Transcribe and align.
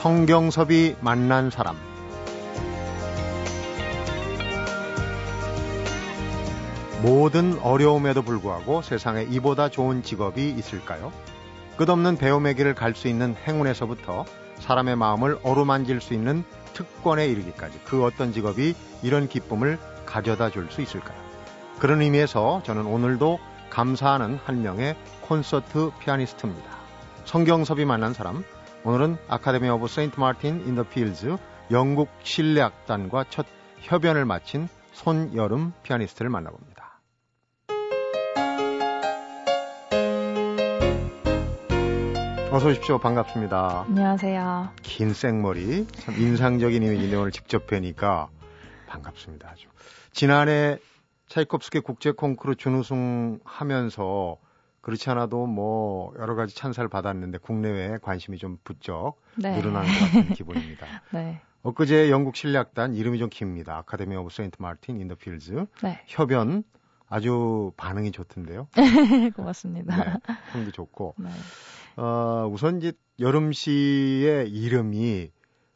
성경섭이 0.00 0.96
만난 1.02 1.50
사람 1.50 1.76
모든 7.02 7.58
어려움에도 7.58 8.22
불구하고 8.22 8.80
세상에 8.80 9.24
이보다 9.24 9.68
좋은 9.68 10.02
직업이 10.02 10.48
있을까요? 10.48 11.12
끝없는 11.76 12.16
배움의 12.16 12.54
길을 12.54 12.74
갈 12.74 12.94
수 12.94 13.08
있는 13.08 13.34
행운에서부터 13.46 14.24
사람의 14.60 14.96
마음을 14.96 15.38
어루만질 15.42 16.00
수 16.00 16.14
있는 16.14 16.44
특권에 16.72 17.26
이르기까지 17.26 17.80
그 17.84 18.02
어떤 18.02 18.32
직업이 18.32 18.74
이런 19.02 19.28
기쁨을 19.28 19.78
가져다 20.06 20.48
줄 20.48 20.70
수 20.70 20.80
있을까요? 20.80 21.18
그런 21.78 22.00
의미에서 22.00 22.62
저는 22.64 22.86
오늘도 22.86 23.38
감사하는 23.68 24.38
한 24.46 24.62
명의 24.62 24.96
콘서트 25.20 25.90
피아니스트입니다. 26.00 26.70
성경섭이 27.26 27.84
만난 27.84 28.14
사람, 28.14 28.44
오늘은 28.82 29.18
아카데미 29.28 29.68
오브 29.68 29.88
세인트 29.88 30.18
마틴 30.18 30.66
인더 30.66 30.84
필즈 30.84 31.36
영국 31.70 32.08
실내악단과 32.22 33.26
첫 33.28 33.46
협연을 33.80 34.24
마친 34.24 34.68
손열음 34.92 35.74
피아니스트를 35.82 36.30
만나봅니다. 36.30 37.00
어서 42.50 42.68
오십시오. 42.68 42.98
반갑습니다. 42.98 43.84
안녕하세요. 43.86 44.70
긴 44.82 45.12
생머리. 45.12 45.86
참 45.86 46.14
인상적인 46.18 46.82
이미지인데 46.82 47.16
오늘 47.16 47.30
직접 47.32 47.66
뵈니까 47.66 48.28
반갑습니다. 48.88 49.50
아주. 49.50 49.68
지난해 50.12 50.78
차이콥스키 51.28 51.80
국제 51.80 52.10
콩쿠르 52.12 52.56
준우승 52.56 53.40
하면서 53.44 54.38
그렇지 54.80 55.10
않아도 55.10 55.46
뭐 55.46 56.14
여러 56.18 56.34
가지 56.34 56.54
찬사를 56.54 56.88
받았는데 56.88 57.38
국내외에 57.38 57.98
관심이 58.00 58.38
좀 58.38 58.58
부쩍 58.64 59.20
네. 59.36 59.56
늘어나는 59.56 59.88
것 59.88 59.98
같은 59.98 60.28
기분입니다. 60.34 60.86
네. 61.12 61.40
엊그제 61.62 62.10
영국 62.10 62.36
실내악단 62.36 62.94
이름이 62.94 63.18
좀 63.18 63.28
깁니다. 63.28 63.76
아카데미 63.78 64.16
오브 64.16 64.30
세인트 64.30 64.56
마틴 64.60 64.98
인더 64.98 65.16
필즈 65.16 65.66
네. 65.82 66.00
협연 66.06 66.64
아주 67.08 67.72
반응이 67.76 68.12
좋던데요. 68.12 68.68
고맙습니다. 69.36 69.96
네, 69.96 70.34
평도 70.52 70.70
좋고. 70.70 71.16
네. 71.18 71.28
어, 71.96 72.48
우선 72.50 72.78
이제 72.78 72.92
열음 73.18 73.52
씨의 73.52 74.48
이름이 74.48 75.30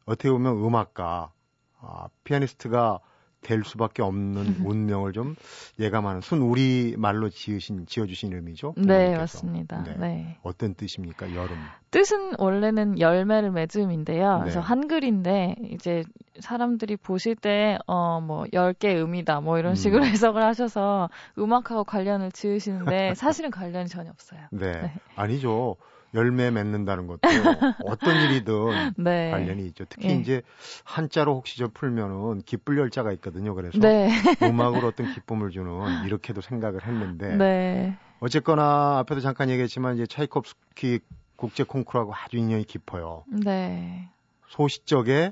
어떻게 0.07 0.31
보면 0.31 0.57
음악가, 0.65 1.33
아, 1.81 2.09
피아니스트가 2.23 3.01
될 3.45 3.63
수밖에 3.63 4.03
없는 4.03 4.63
운명을 4.65 5.13
좀 5.13 5.37
예감하는 5.79 6.21
순 6.23 6.41
우리 6.41 6.95
말로 6.99 7.29
지으신 7.29 7.87
지어주신 7.87 8.31
이름이죠. 8.33 8.75
네 8.77 8.83
부모님께서. 8.83 9.21
맞습니다. 9.21 9.85
네. 9.85 9.95
네. 9.99 10.39
어떤 10.43 10.75
뜻입니까? 10.75 11.33
여름. 11.37 11.57
뜻은 11.93 12.33
원래는 12.39 12.99
열매를 12.99 13.53
맺음인데요. 13.53 14.35
네. 14.39 14.41
그래서 14.41 14.59
한글인데 14.59 15.55
이제 15.71 16.03
사람들이 16.41 16.97
보실 16.97 17.37
때 17.37 17.79
어 17.87 18.19
뭐 18.21 18.47
열 18.53 18.75
개 18.75 19.01
음이다 19.01 19.41
뭐 19.41 19.59
이런 19.59 19.73
음. 19.73 19.75
식으로 19.77 20.03
음. 20.03 20.09
해석을 20.11 20.43
하셔서 20.43 21.09
음악하고 21.39 21.85
관련을 21.85 22.33
지으시는데 22.33 23.15
사실은 23.15 23.51
관련이 23.53 23.89
전혀 23.89 24.11
없어요. 24.11 24.41
네. 24.51 24.73
네. 24.73 24.93
아니죠. 25.15 25.77
열매 26.15 26.51
맺는다는 26.51 27.07
것도 27.07 27.19
어떤 27.85 28.17
일이든 28.17 28.95
네. 28.97 29.31
관련이 29.31 29.67
있죠. 29.67 29.85
특히 29.89 30.09
네. 30.09 30.21
이제 30.21 30.43
한자로 30.85 31.35
혹시 31.35 31.59
좀 31.59 31.71
풀면은 31.75 32.43
기쁠 32.43 32.79
열자가 32.79 33.13
있거든요. 33.13 33.55
그래서 33.55 33.79
네. 33.79 34.11
음악으로 34.43 34.89
어떤 34.89 35.07
기쁨을 35.07 35.51
주는 35.51 35.71
이렇게도 36.07 36.41
생각을 36.41 36.87
했는데 36.87 37.37
네. 37.37 37.99
어쨌거나 38.21 38.99
앞에도 38.99 39.21
잠깐 39.21 39.51
얘기했지만 39.51 39.97
이제 39.97 40.07
차이콥스키 40.07 41.01
국제 41.37 41.65
콩쿠르하고 41.65 42.15
아주 42.15 42.37
인연이 42.37 42.65
깊어요. 42.65 43.25
네. 43.27 44.09
소시적에 44.49 45.31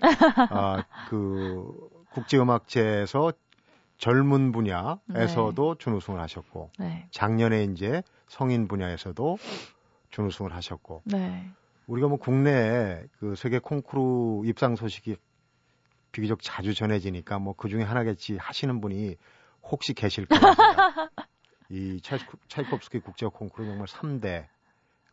아, 0.51 0.83
그 1.09 1.73
국제 2.11 2.39
음악제에서 2.39 3.33
젊은 3.99 4.51
분야에서도 4.51 5.75
네. 5.75 5.79
준우승을 5.79 6.21
하셨고 6.21 6.71
네. 6.81 7.07
작년에 7.13 7.65
이제 7.65 8.03
성인 8.27 8.67
분야에서도 8.67 9.39
준우승을 10.13 10.55
하셨고 10.55 11.03
네. 11.07 11.51
우리가 11.89 12.07
뭐 12.07 12.19
국내에 12.19 13.05
그 13.19 13.35
세계 13.35 13.59
콩쿠르 13.59 14.47
입상 14.49 14.77
소식이 14.77 15.17
비교적 16.13 16.41
자주 16.43 16.75
전해지니까 16.75 17.39
뭐 17.41 17.55
그 17.55 17.69
중에 17.69 17.83
하나겠지 17.83 18.37
하시는 18.37 18.81
분이 18.81 19.17
혹시 19.63 19.95
계실까 19.95 20.37
이 21.71 22.01
차이콥스키 22.49 23.01
국제 23.01 23.27
콩쿠르 23.27 23.67
정말 23.67 23.87
3대 23.87 24.47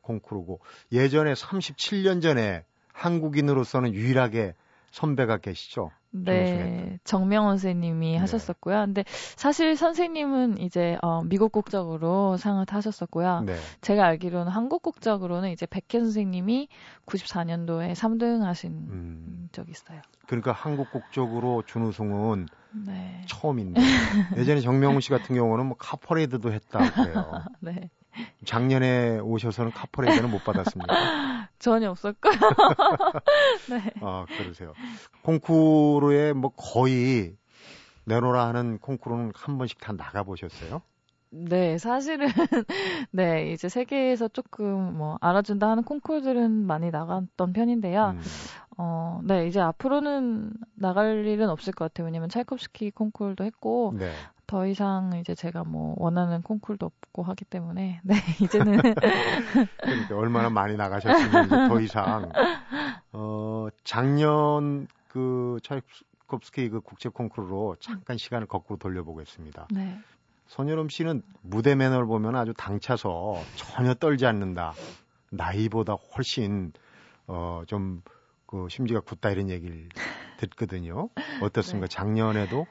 콩쿠르고 0.02 0.60
예전에 0.92 1.34
37년 1.34 2.22
전에 2.22 2.66
한국인으로서는 2.94 3.94
유일하게 3.94 4.56
선배가 4.92 5.38
계시죠. 5.38 5.92
네, 6.12 6.98
정명원 7.04 7.58
선생님이 7.58 8.14
네. 8.14 8.18
하셨었고요. 8.18 8.86
근데 8.86 9.04
사실 9.08 9.76
선생님은 9.76 10.58
이제 10.60 10.98
어, 11.02 11.22
미국 11.24 11.52
국적으로 11.52 12.38
상을 12.38 12.66
타셨었고요. 12.66 13.42
네. 13.42 13.56
제가 13.82 14.06
알기로는 14.06 14.52
한국 14.52 14.82
국적으로는 14.82 15.52
이제 15.52 15.66
백혜 15.68 16.00
선생님이 16.00 16.68
94년도에 17.06 17.94
3등 17.94 18.42
하신 18.42 18.72
음. 18.90 19.50
적이 19.52 19.72
있어요. 19.72 20.02
그러니까 20.26 20.52
한국 20.52 20.92
국적으로 20.92 21.64
준우승은 21.66 22.48
네. 22.86 23.22
처음인데 23.28 23.82
예전에 24.38 24.62
정명훈 24.62 25.02
씨 25.02 25.10
같은 25.10 25.36
경우는 25.36 25.66
뭐 25.68 25.78
카퍼레이드도 25.78 26.52
했다고 26.52 27.08
해요. 27.08 27.44
네. 27.62 27.90
작년에 28.46 29.20
오셔서는 29.20 29.72
카퍼레이드는 29.72 30.30
못 30.30 30.44
받았습니까? 30.44 30.94
전혀 31.60 31.90
없었고. 31.92 32.30
네. 33.70 33.92
아, 34.02 34.26
그러세요. 34.38 34.74
콩쿠르에 35.24 36.34
뭐 36.34 36.52
거의 36.52 37.36
내놓으라 38.06 38.48
하는 38.48 38.80
콩쿠르는 38.80 39.32
한 39.36 39.58
번씩 39.58 39.80
다 39.80 39.94
나가보셨어요? 39.94 40.82
네, 41.32 41.78
사실은, 41.78 42.28
네, 43.12 43.52
이제 43.52 43.70
세계에서 43.70 44.30
조금 44.30 44.98
뭐 44.98 45.18
알아준다 45.22 45.70
하는 45.70 45.84
콩쿠르들은 45.84 46.52
많이 46.52 46.90
나갔던 46.90 47.54
편인데요. 47.54 48.16
음. 48.16 48.22
어, 48.78 49.20
네, 49.24 49.46
이제 49.48 49.60
앞으로는 49.60 50.52
나갈 50.74 51.26
일은 51.26 51.50
없을 51.50 51.72
것 51.74 51.86
같아요. 51.86 52.06
왜냐면 52.06 52.30
찰콥스키 52.30 52.92
콩쿠르도 52.92 53.44
했고, 53.44 53.94
네. 54.00 54.12
더 54.50 54.66
이상 54.66 55.12
이제 55.20 55.36
제가 55.36 55.64
뭐 55.64 55.94
원하는 56.00 56.42
콩쿨도 56.42 56.88
없고 56.88 57.22
하기 57.22 57.46
때문에 57.46 58.02
네 58.04 58.16
이제는 58.42 58.80
그러니까 59.80 60.18
얼마나 60.18 60.50
많이 60.50 60.76
나가셨으면 60.76 61.70
더 61.70 61.80
이상 61.80 62.32
어 63.12 63.68
작년 63.84 64.88
그 65.08 65.60
차이콥스키 65.62 66.70
그 66.70 66.82
국제 66.82 67.10
콩쿠르로 67.10 67.76
잠깐 67.80 68.18
시간을 68.18 68.48
거꾸로 68.48 68.80
돌려보겠습니다. 68.80 69.68
네. 69.70 70.00
손여름 70.48 70.90
씨는 70.90 71.22
무대 71.44 71.76
매너를 71.76 72.08
보면 72.08 72.36
아주 72.36 72.56
당차서 72.58 73.36
전혀 73.56 73.94
떨지 73.94 74.26
않는다. 74.26 74.74
나이보다 75.30 75.94
훨씬 75.94 76.74
어좀 77.28 78.02
그 78.48 78.66
심지가 78.68 79.00
굳다 79.00 79.30
이런 79.30 79.52
얘기를 79.52 79.90
듣거든요. 80.38 81.10
어떻습니까? 81.40 81.86
네. 81.86 81.96
작년에도 81.96 82.66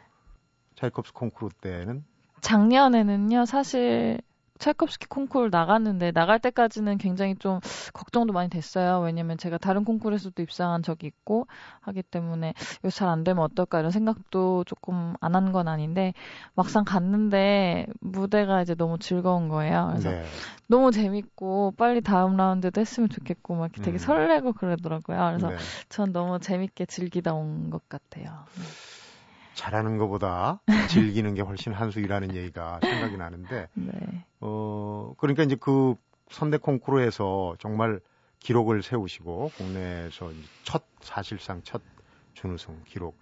차이콥스 0.78 1.12
콩쿠르 1.12 1.50
때는? 1.60 2.04
작년에는요, 2.40 3.46
사실 3.46 4.18
차이콥스키 4.58 5.06
콩쿠르 5.06 5.50
나갔는데 5.52 6.10
나갈 6.10 6.40
때까지는 6.40 6.98
굉장히 6.98 7.36
좀 7.36 7.60
걱정도 7.92 8.32
많이 8.32 8.48
됐어요. 8.50 9.00
왜냐면 9.00 9.38
제가 9.38 9.56
다른 9.58 9.84
콩쿠르에서도 9.84 10.40
입상한 10.42 10.82
적이 10.82 11.06
있고 11.08 11.46
하기 11.82 12.02
때문에 12.02 12.54
이거 12.80 12.90
잘 12.90 13.08
안 13.08 13.22
되면 13.22 13.44
어떨까 13.44 13.78
이런 13.78 13.92
생각도 13.92 14.64
조금 14.64 15.14
안 15.20 15.34
한 15.36 15.52
건 15.52 15.69
아닌데 15.69 16.12
막상 16.54 16.84
갔는데 16.84 17.86
무대가 18.00 18.60
이제 18.62 18.74
너무 18.74 18.98
즐거운 18.98 19.48
거예요. 19.48 19.86
그래서 19.90 20.10
네. 20.10 20.24
너무 20.66 20.90
재밌고 20.90 21.74
빨리 21.76 22.00
다음 22.00 22.36
라운드도 22.36 22.81
했으면 22.81 23.08
좋겠고 23.10 23.54
막 23.54 23.70
되게 23.81 23.96
음. 23.96 23.98
설레고 23.98 24.54
그러더라고요. 24.54 25.19
그래서 25.31 25.52
네. 25.52 25.56
전 25.88 26.12
너무 26.12 26.40
재밌게 26.40 26.86
즐기다 26.86 27.32
온 27.34 27.70
것 27.70 27.88
같아요. 27.88 28.48
네. 29.58 29.62
잘하는 29.62 29.99
것보다 29.99 30.60
즐기는 30.88 31.34
게 31.34 31.43
훨씬 31.43 31.72
한수이라는 31.72 32.34
얘기가 32.34 32.81
생각이 32.81 33.16
나는데, 33.16 33.69
네. 33.75 33.93
어, 34.40 35.12
그러니까 35.19 35.43
이제 35.43 35.56
그 35.56 35.96
선대 36.31 36.58
콩쿠르에서 36.58 37.56
정말 37.58 38.00
기록을 38.38 38.82
세우시고, 38.82 39.50
국내에서 39.56 40.31
첫, 40.62 40.84
사실상 41.00 41.60
첫 41.64 41.82
준우승 42.34 42.82
기록. 42.87 43.19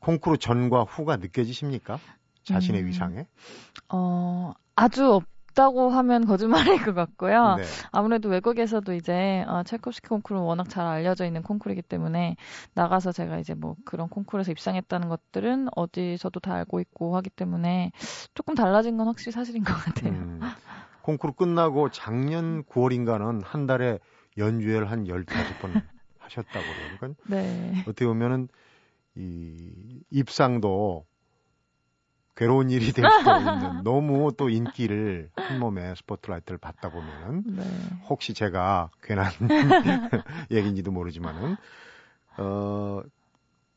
콩쿠르 0.00 0.38
전과 0.38 0.82
후가 0.84 1.16
느껴지십니까? 1.18 2.00
자신의 2.42 2.82
음, 2.82 2.86
위상에? 2.86 3.26
어, 3.90 4.52
아주 4.74 5.20
없다고 5.50 5.90
하면 5.90 6.26
거짓말일 6.26 6.82
것 6.82 6.94
같고요. 6.94 7.56
네. 7.56 7.62
아무래도 7.92 8.28
외국에서도 8.28 8.92
이제 8.94 9.44
어, 9.46 9.62
첼코스키 9.62 10.08
콩쿠르는 10.08 10.44
워낙 10.44 10.68
잘 10.68 10.86
알려져 10.86 11.24
있는 11.24 11.42
콩쿠르이기 11.42 11.82
때문에 11.82 12.36
나가서 12.74 13.12
제가 13.12 13.38
이제 13.38 13.54
뭐 13.54 13.76
그런 13.84 14.08
콩쿠르에서 14.08 14.50
입상했다는 14.52 15.08
것들은 15.08 15.68
어디서도 15.76 16.40
다 16.40 16.54
알고 16.54 16.80
있고 16.80 17.16
하기 17.16 17.30
때문에 17.30 17.92
조금 18.34 18.54
달라진 18.54 18.96
건 18.96 19.06
확실히 19.06 19.32
사실인 19.32 19.64
것 19.64 19.74
같아요. 19.74 20.12
음, 20.12 20.40
콩쿠르 21.02 21.34
끝나고 21.34 21.90
작년 21.90 22.64
9월인가는 22.64 23.42
한 23.44 23.66
달에 23.66 23.98
연주회를 24.38 24.90
한 24.90 25.04
15번 25.04 25.82
하셨다고. 26.18 26.64
그러니까 26.98 27.20
네. 27.28 27.82
어떻게 27.82 28.06
보면은 28.06 28.48
이 29.16 30.02
입상도 30.10 31.04
괴로운 32.40 32.70
일이 32.70 32.90
될 32.92 33.04
수도 33.20 33.36
있는 33.36 33.84
너무 33.84 34.32
또 34.34 34.48
인기를 34.48 35.28
한 35.34 35.58
몸에 35.58 35.94
스포트라이트를 35.94 36.56
받다 36.56 36.88
보면은 36.88 37.44
네. 37.46 37.62
혹시 38.08 38.32
제가 38.32 38.90
괜한 39.02 39.30
얘기인지도 40.50 40.90
모르지만은 40.90 41.58
어 42.38 43.02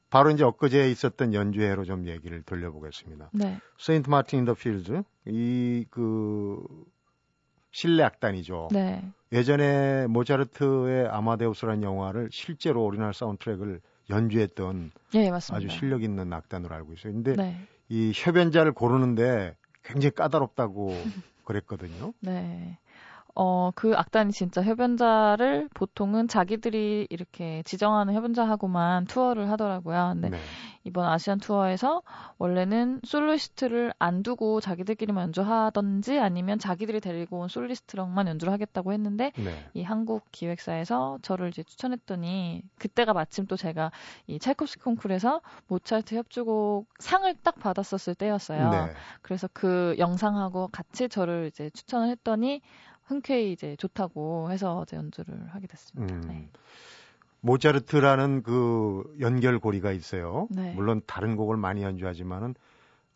바로 0.09 0.31
이제 0.31 0.45
엊그제 0.45 0.89
있었던 0.91 1.33
연주회로 1.33 1.83
좀 1.83 2.07
얘기를 2.07 2.41
돌려보겠습니다. 2.43 3.31
네. 3.33 3.59
세인트 3.77 4.09
마틴 4.09 4.39
인더 4.39 4.53
필드 4.53 5.03
이그 5.25 6.65
실내 7.71 8.03
악단이죠. 8.03 8.69
네. 8.71 9.03
예전에 9.33 10.07
모차르트의 10.07 11.09
아마데우스라는 11.09 11.83
영화를 11.83 12.29
실제로 12.31 12.85
오리지널 12.85 13.13
사운드트랙을 13.13 13.81
연주했던 14.09 14.91
예, 15.15 15.31
아주 15.51 15.67
실력 15.69 16.03
있는 16.03 16.31
악단으로 16.31 16.73
알고 16.75 16.93
있어요. 16.93 17.13
근데 17.13 17.35
네. 17.35 17.67
이 17.89 18.11
협연자를 18.15 18.73
고르는데 18.73 19.55
굉장히 19.83 20.11
까다롭다고 20.11 20.93
그랬거든요. 21.45 22.13
네. 22.21 22.77
어, 23.35 23.71
그 23.73 23.95
악단이 23.95 24.31
진짜 24.31 24.61
협연자를 24.61 25.69
보통은 25.73 26.27
자기들이 26.27 27.07
이렇게 27.09 27.63
지정하는 27.63 28.13
협연자하고만 28.13 29.05
투어를 29.05 29.49
하더라고요. 29.49 30.11
근데 30.13 30.29
네. 30.29 30.37
이번 30.83 31.07
Asian 31.07 31.39
투어에서 31.39 32.03
원래는 32.37 33.01
솔리스트를 33.03 33.93
안 33.97 34.21
두고 34.21 34.61
자기들끼리만 34.61 35.23
연주하던지 35.23 36.19
아니면 36.19 36.59
자기들이 36.59 36.99
데리고 36.99 37.39
온 37.39 37.47
솔리스트랑만 37.47 38.27
연주를 38.27 38.53
하겠다고 38.53 38.93
했는데 38.93 39.31
네. 39.37 39.69
이 39.73 39.81
한국 39.81 40.25
기획사에서 40.31 41.19
저를 41.21 41.49
이제 41.49 41.63
추천했더니 41.63 42.61
그때가 42.77 43.13
마침 43.13 43.47
또 43.47 43.55
제가 43.55 43.91
이 44.27 44.39
찰콥스키 44.39 44.83
콩쿨에서 44.83 45.41
모차르트 45.67 46.15
협주곡 46.15 46.87
상을 46.99 47.33
딱 47.43 47.59
받았었을 47.59 48.13
때였어요. 48.13 48.69
네. 48.69 48.93
그래서 49.21 49.47
그 49.53 49.95
영상하고 49.97 50.67
같이 50.67 51.09
저를 51.09 51.47
이제 51.47 51.69
추천을 51.71 52.09
했더니 52.09 52.61
흔쾌히 53.05 53.51
이제 53.51 53.75
좋다고 53.75 54.51
해서 54.51 54.83
이제 54.83 54.95
연주를 54.97 55.47
하게 55.49 55.67
됐습니다. 55.67 56.15
음. 56.15 56.21
네. 56.27 56.49
모차르트라는 57.41 58.41
그 58.41 59.03
연결고리가 59.19 59.91
있어요. 59.91 60.47
네. 60.49 60.73
물론 60.73 61.01
다른 61.05 61.35
곡을 61.35 61.57
많이 61.57 61.83
연주하지만은 61.83 62.55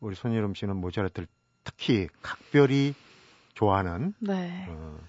우리 0.01 0.15
손예름 0.15 0.53
씨는 0.53 0.75
모차르트를 0.75 1.27
특히 1.63 2.07
각별히 2.21 2.93
좋아하는 3.53 4.13
네. 4.19 4.67
어, 4.69 4.99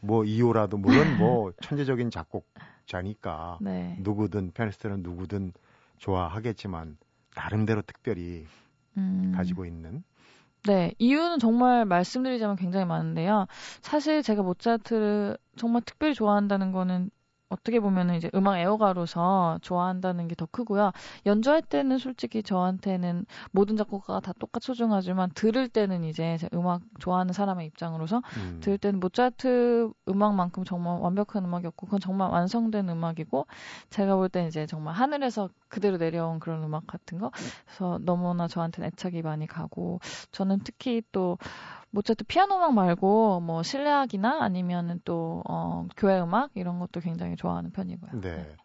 뭐 0.00 0.24
이호라도 0.24 0.76
물론 0.76 1.18
뭐 1.18 1.52
천재적인 1.60 2.10
작곡자니까 2.10 3.58
네. 3.60 3.96
누구든 4.00 4.52
피아니스트는 4.52 5.02
누구든 5.02 5.52
좋아하겠지만 5.98 6.96
나름대로 7.34 7.82
특별히 7.82 8.46
음. 8.96 9.32
가지고 9.34 9.64
있는 9.64 10.02
네, 10.68 10.92
이유는 10.98 11.38
정말 11.38 11.86
말씀드리자면 11.86 12.56
굉장히 12.56 12.84
많은데요. 12.84 13.46
사실 13.80 14.22
제가 14.22 14.42
모차르트를 14.42 15.38
정말 15.56 15.80
특별히 15.86 16.12
좋아한다는 16.12 16.72
거는 16.72 17.08
어떻게 17.48 17.80
보면은 17.80 18.14
이제 18.16 18.30
음악 18.34 18.58
애호가로서 18.58 19.58
좋아한다는 19.62 20.28
게 20.28 20.34
더 20.38 20.46
크고요. 20.46 20.92
연주할 21.26 21.62
때는 21.62 21.98
솔직히 21.98 22.44
저한테는 22.44 23.26
모든 23.50 23.76
작곡가가 23.76 24.20
다 24.20 24.32
똑같이 24.38 24.66
소중하지만 24.66 25.30
들을 25.34 25.66
때는 25.68 26.04
이제 26.04 26.38
음악 26.54 26.82
좋아하는 27.00 27.32
사람의 27.32 27.66
입장으로서 27.66 28.22
음. 28.36 28.60
들을 28.62 28.78
때는 28.78 29.00
모차르트 29.00 29.90
음악만큼 30.08 30.62
정말 30.64 31.00
완벽한 31.00 31.44
음악이었고 31.44 31.86
그건 31.86 31.98
정말 31.98 32.30
완성된 32.30 32.88
음악이고 32.88 33.46
제가 33.90 34.14
볼 34.14 34.28
때는 34.28 34.48
이제 34.48 34.66
정말 34.66 34.94
하늘에서 34.94 35.48
그대로 35.68 35.96
내려온 35.96 36.38
그런 36.38 36.62
음악 36.62 36.86
같은 36.86 37.18
거 37.18 37.32
그래서 37.66 37.98
너무나 38.02 38.46
저한테는 38.46 38.88
애착이 38.88 39.22
많이 39.22 39.46
가고 39.48 39.98
저는 40.30 40.60
특히 40.62 41.02
또 41.10 41.36
모차르트 41.90 42.24
피아노 42.24 42.56
음악 42.56 42.74
말고 42.74 43.40
뭐 43.40 43.62
실내악이나 43.62 44.42
아니면은 44.42 45.00
또 45.04 45.42
어, 45.48 45.86
교회 45.96 46.20
음악 46.20 46.50
이런 46.54 46.78
것도 46.78 47.00
굉장히 47.00 47.36
좋아하는 47.36 47.70
편이고요. 47.70 48.20
네. 48.20 48.36
네. 48.36 48.56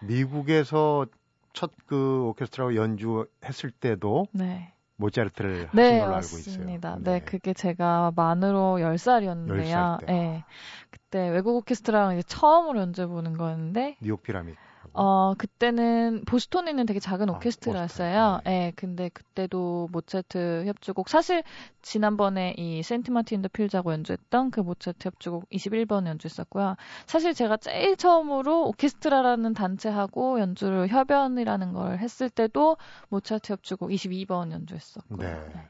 미국에서 0.00 1.06
첫 1.52 1.70
그 1.88 2.26
오케스트라와 2.28 2.74
연주했을 2.74 3.70
때도 3.70 4.26
네. 4.32 4.72
모차르트를 4.96 5.70
네, 5.72 5.82
하신 5.82 5.98
걸로 6.00 6.14
알고 6.14 6.38
있어요. 6.38 6.66
네. 6.66 6.78
네, 6.98 7.20
그게 7.20 7.54
제가 7.54 8.12
만으로 8.14 8.76
10살이었는데요. 8.80 9.96
10살 9.96 10.00
때. 10.00 10.06
네. 10.06 10.44
그때 10.90 11.30
외국 11.30 11.56
오케스트라랑 11.56 12.18
이제 12.18 12.22
처음으로 12.26 12.80
연주해 12.80 13.06
보는 13.06 13.36
거였는데 13.38 13.96
뉴욕 14.00 14.22
피라미드. 14.22 14.58
어, 15.00 15.34
그때는 15.38 16.24
보스톤에 16.26 16.70
있는 16.72 16.84
되게 16.84 16.98
작은 16.98 17.30
아, 17.30 17.34
오케스트라였어요. 17.34 18.18
아, 18.20 18.40
네. 18.44 18.50
네. 18.50 18.72
근데 18.74 19.08
그때도 19.10 19.88
모차르트 19.92 20.64
협주곡 20.66 21.08
사실 21.08 21.44
지난번에 21.82 22.54
이 22.58 22.82
센트 22.82 23.12
마틴 23.12 23.40
더 23.40 23.46
필자고 23.46 23.92
연주했던 23.92 24.50
그 24.50 24.58
모차르트 24.58 25.06
협주곡 25.06 25.48
21번 25.50 26.08
연주했었고요. 26.08 26.74
사실 27.06 27.32
제가 27.32 27.58
제일 27.58 27.96
처음으로 27.96 28.66
오케스트라라는 28.66 29.54
단체하고 29.54 30.40
연주를 30.40 30.88
협연이라는 30.88 31.74
걸 31.74 31.98
했을 31.98 32.28
때도 32.28 32.76
모차르트 33.08 33.52
협주곡 33.52 33.90
22번 33.90 34.50
연주했었고. 34.50 35.16
네. 35.18 35.32
네. 35.32 35.68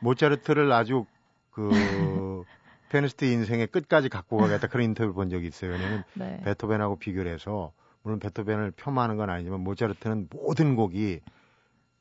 모차르트를 0.00 0.72
아주 0.72 1.06
그 1.52 1.70
피아니스트 2.90 3.26
인생의 3.26 3.68
끝까지 3.68 4.08
갖고 4.08 4.38
가겠다 4.38 4.66
그런 4.66 4.86
인터뷰를 4.86 5.14
본 5.14 5.30
적이 5.30 5.46
있어요. 5.46 5.70
왜냐면 5.70 6.02
네. 6.14 6.40
베토벤하고 6.42 6.96
비교를 6.98 7.32
해서 7.32 7.72
물론 8.06 8.20
베토벤을 8.20 8.70
폄하하는 8.70 9.16
건 9.16 9.30
아니지만 9.30 9.62
모차르트는 9.62 10.28
모든 10.30 10.76
곡이 10.76 11.22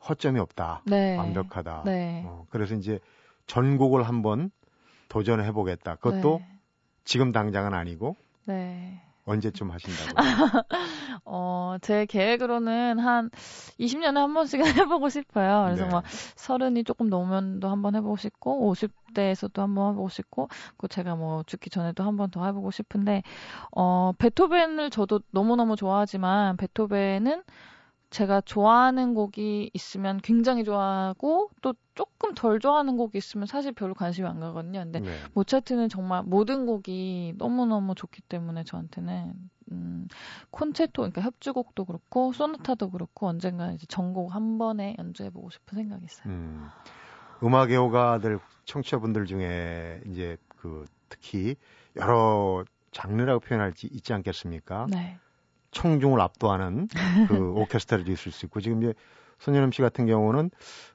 허점이 0.08 0.40
없다. 0.40 0.84
네. 0.86 1.18
완벽하다. 1.18 1.82
네. 1.86 2.22
어, 2.28 2.46
그래서 2.52 2.76
이제 2.76 3.00
전곡을 3.48 4.04
한번 4.04 4.52
도전해 5.10 5.52
보겠다. 5.52 5.96
그것도 5.96 6.42
네. 6.42 6.60
지금 7.06 7.32
당장은 7.32 7.74
아니고 7.74 8.16
네. 8.46 9.02
언제쯤 9.26 9.72
하신다고요? 9.72 10.64
어, 11.24 11.78
제 11.82 12.06
계획으로는 12.06 13.00
한 13.00 13.30
20년에 13.80 14.16
한 14.16 14.34
번씩은 14.34 14.64
해보고 14.90 15.10
싶어요. 15.10 15.64
그래서 15.66 15.86
네. 15.86 15.92
막 15.92 16.04
서른이 16.36 16.84
조금 16.84 17.08
넘으면도 17.10 17.70
한번 17.70 17.96
해보고 17.96 18.18
싶고, 18.18 18.74
50대에서도 18.74 19.58
한번 19.58 19.94
해보고 19.94 20.10
싶고, 20.10 20.50
그 20.78 20.88
제가 20.88 21.16
뭐 21.16 21.44
죽기 21.44 21.70
전에도 21.70 22.04
한번 22.04 22.30
더 22.32 22.46
해보고 22.46 22.72
싶은데, 22.72 23.24
어, 23.72 24.12
베토벤을 24.18 24.90
저도 24.90 25.22
너무너무 25.32 25.76
좋아하지만, 25.76 26.58
베토벤은 26.58 27.44
제가 28.16 28.40
좋아하는 28.40 29.14
곡이 29.14 29.72
있으면 29.74 30.22
굉장히 30.24 30.64
좋아하고 30.64 31.50
또 31.62 31.74
조금 31.96 32.34
덜 32.34 32.62
좋아하는 32.62 32.96
곡이 32.96 33.18
있으면 33.18 33.46
사실 33.46 33.74
별로 33.74 33.94
관심이 33.94 34.26
안 34.26 34.40
가거든요. 34.40 34.80
근데 34.80 35.02
네. 35.02 35.12
모차트는 35.34 35.90
정말 35.90 36.24
모든 36.24 36.66
곡이 36.66 37.34
너무너무 37.38 37.94
좋기 37.94 38.22
때문에 38.22 38.64
저한테는 38.64 39.34
음, 39.74 40.08
콘체토 40.52 41.02
그러니까 41.02 41.24
협주곡도 41.24 41.84
그렇고 41.84 42.32
소나타도 42.32 42.92
그렇고 42.92 43.28
언젠가 43.28 43.74
이제 43.74 43.86
전곡 43.88 44.34
한 44.34 44.58
번에 44.58 44.96
연주해 44.98 45.30
보고 45.30 45.50
싶은 45.50 45.76
생각이 45.76 46.06
있어요. 46.06 46.34
음. 46.34 46.70
음악 47.44 47.70
애호가들 47.70 48.40
청취자분들 48.64 49.26
중에 49.26 50.00
이제 50.06 50.38
그 50.48 50.86
특히 51.10 51.58
여러 51.98 52.64
장르라고 52.94 53.42
표현할지 53.42 53.88
있지 53.88 54.14
않겠습니까? 54.14 54.88
네. 54.90 55.20
청중을 55.76 56.20
압도하는 56.22 56.88
그 57.28 57.52
오케스트라도 57.52 58.12
있을 58.12 58.32
수 58.32 58.46
있고 58.46 58.62
지금 58.62 58.82
이제 58.82 58.94
손예름 59.40 59.72
씨 59.72 59.82
같은 59.82 60.08
경우는 60.08 60.50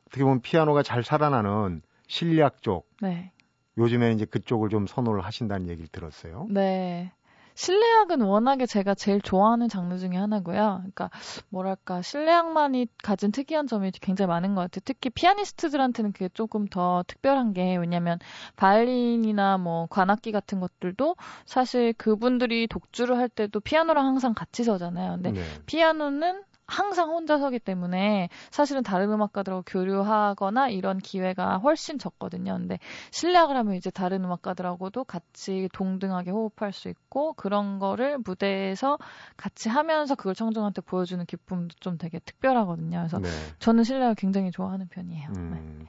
어떻게 0.06 0.24
보면 0.24 0.40
피아노가 0.40 0.82
잘 0.82 1.04
살아나는 1.04 1.82
실리악 2.08 2.62
쪽. 2.62 2.88
네. 3.00 3.30
요즘에 3.78 4.12
이제 4.12 4.24
그쪽을 4.24 4.68
좀 4.68 4.86
선호를 4.86 5.24
하신다는 5.24 5.68
얘기를 5.68 5.86
들었어요. 5.92 6.46
네. 6.50 7.12
실내악은 7.60 8.22
워낙에 8.22 8.64
제가 8.64 8.94
제일 8.94 9.20
좋아하는 9.20 9.68
장르 9.68 9.98
중에 9.98 10.16
하나고요. 10.16 10.78
그러니까 10.78 11.10
뭐랄까 11.50 12.00
실내악만이 12.00 12.86
가진 13.02 13.32
특이한 13.32 13.66
점이 13.66 13.90
굉장히 14.00 14.28
많은 14.28 14.54
것 14.54 14.62
같아요. 14.62 14.80
특히 14.86 15.10
피아니스트들한테는 15.10 16.12
그게 16.12 16.30
조금 16.32 16.66
더 16.66 17.04
특별한 17.06 17.52
게 17.52 17.76
왜냐하면 17.76 18.18
바이올린이나 18.56 19.58
뭐 19.58 19.86
관악기 19.90 20.32
같은 20.32 20.58
것들도 20.58 21.16
사실 21.44 21.92
그분들이 21.92 22.66
독주를 22.66 23.18
할 23.18 23.28
때도 23.28 23.60
피아노랑 23.60 24.06
항상 24.06 24.32
같이 24.32 24.64
서잖아요. 24.64 25.16
근데 25.16 25.32
네. 25.32 25.42
피아노는 25.66 26.42
항상 26.70 27.10
혼자 27.10 27.38
서기 27.38 27.58
때문에 27.58 28.28
사실은 28.50 28.82
다른 28.82 29.10
음악가들하고 29.12 29.64
교류하거나 29.66 30.68
이런 30.68 30.98
기회가 30.98 31.58
훨씬 31.58 31.98
적거든요. 31.98 32.56
근데 32.56 32.78
실력을 33.10 33.54
하면 33.54 33.74
이제 33.74 33.90
다른 33.90 34.24
음악가들하고도 34.24 35.04
같이 35.04 35.68
동등하게 35.72 36.30
호흡할 36.30 36.72
수 36.72 36.88
있고 36.88 37.32
그런 37.32 37.80
거를 37.80 38.18
무대에서 38.18 38.98
같이 39.36 39.68
하면서 39.68 40.14
그걸 40.14 40.34
청중한테 40.34 40.82
보여주는 40.82 41.24
기쁨도 41.26 41.74
좀 41.80 41.98
되게 41.98 42.20
특별하거든요. 42.20 42.98
그래서 42.98 43.18
네. 43.18 43.28
저는 43.58 43.82
실력을 43.82 44.14
굉장히 44.14 44.52
좋아하는 44.52 44.86
편이에요. 44.88 45.28
음. 45.36 45.50
네. 45.52 45.86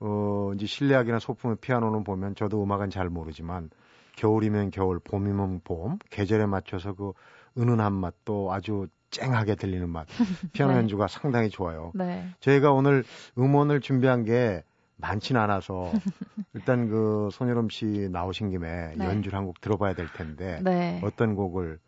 어, 0.00 0.52
이제 0.54 0.66
실내악이나 0.66 1.18
소품 1.18 1.56
피아노는 1.56 2.04
보면 2.04 2.34
저도 2.34 2.62
음악은 2.62 2.90
잘 2.90 3.08
모르지만 3.08 3.70
겨울이면 4.16 4.70
겨울, 4.70 4.98
봄이면 4.98 5.62
봄, 5.64 5.98
계절에 6.10 6.46
맞춰서 6.46 6.92
그 6.92 7.12
은은한 7.56 7.92
맛도 7.92 8.52
아주 8.52 8.88
쨍하게 9.10 9.54
들리는 9.56 9.88
맛. 9.88 10.06
피아노 10.52 10.72
네. 10.72 10.78
연주가 10.78 11.06
상당히 11.08 11.48
좋아요. 11.50 11.92
네. 11.94 12.26
저희가 12.40 12.72
오늘 12.72 13.04
음원을 13.38 13.80
준비한 13.80 14.24
게 14.24 14.62
많지는 14.96 15.40
않아서 15.40 15.90
일단 16.54 16.88
그 16.88 17.28
손여름 17.32 17.68
씨 17.70 18.08
나오신 18.10 18.50
김에 18.50 18.94
네. 18.96 19.04
연주를 19.04 19.38
한 19.38 19.46
곡 19.46 19.60
들어봐야 19.60 19.94
될 19.94 20.12
텐데 20.12 20.60
네. 20.62 21.00
어떤 21.04 21.34
곡을 21.36 21.78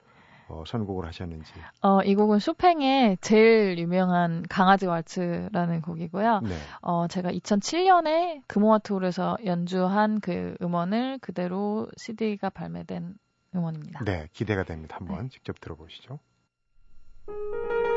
어, 0.49 0.65
선곡을 0.67 1.07
하셨는지. 1.07 1.53
어, 1.81 2.03
이 2.03 2.17
곡은 2.17 2.41
쇼팽의 2.41 3.19
제일 3.21 3.79
유명한 3.79 4.43
강아지 4.49 4.87
왈츠라는 4.87 5.81
곡이고요. 5.81 6.41
네. 6.41 6.57
어, 6.83 7.07
제가 7.07 7.31
2007년에 7.31 8.43
금호와트홀에서 8.49 9.37
연주한 9.45 10.21
그 10.21 10.57
음원을 10.61 11.19
그대로 11.21 11.87
CD가 11.97 12.51
발매된 12.51 13.15
음원입니다. 13.55 14.05
네, 14.05 14.27
기대가 14.33 14.65
됩니다. 14.65 14.97
한번 14.99 15.25
네. 15.25 15.29
직접 15.29 15.61
들어보시죠. 15.61 16.19
thank 17.31 17.71
you 17.71 17.90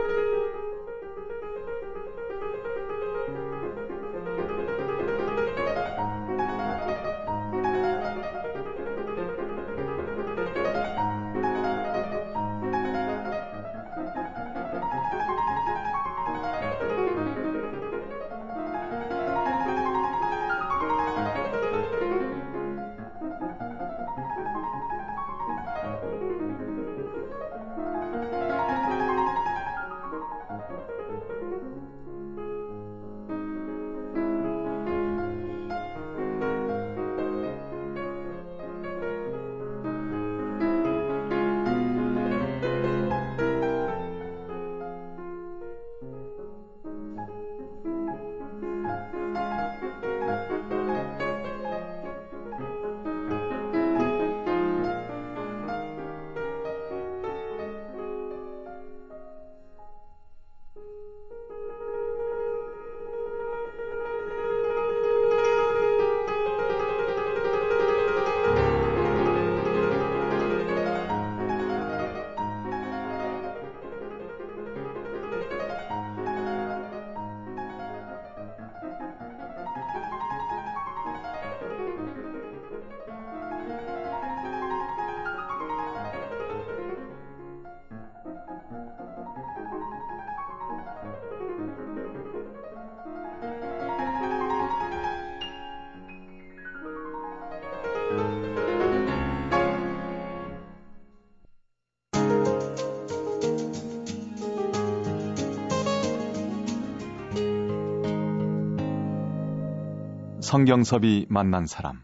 성경섭이 110.53 111.25
만난 111.29 111.65
사람. 111.65 112.03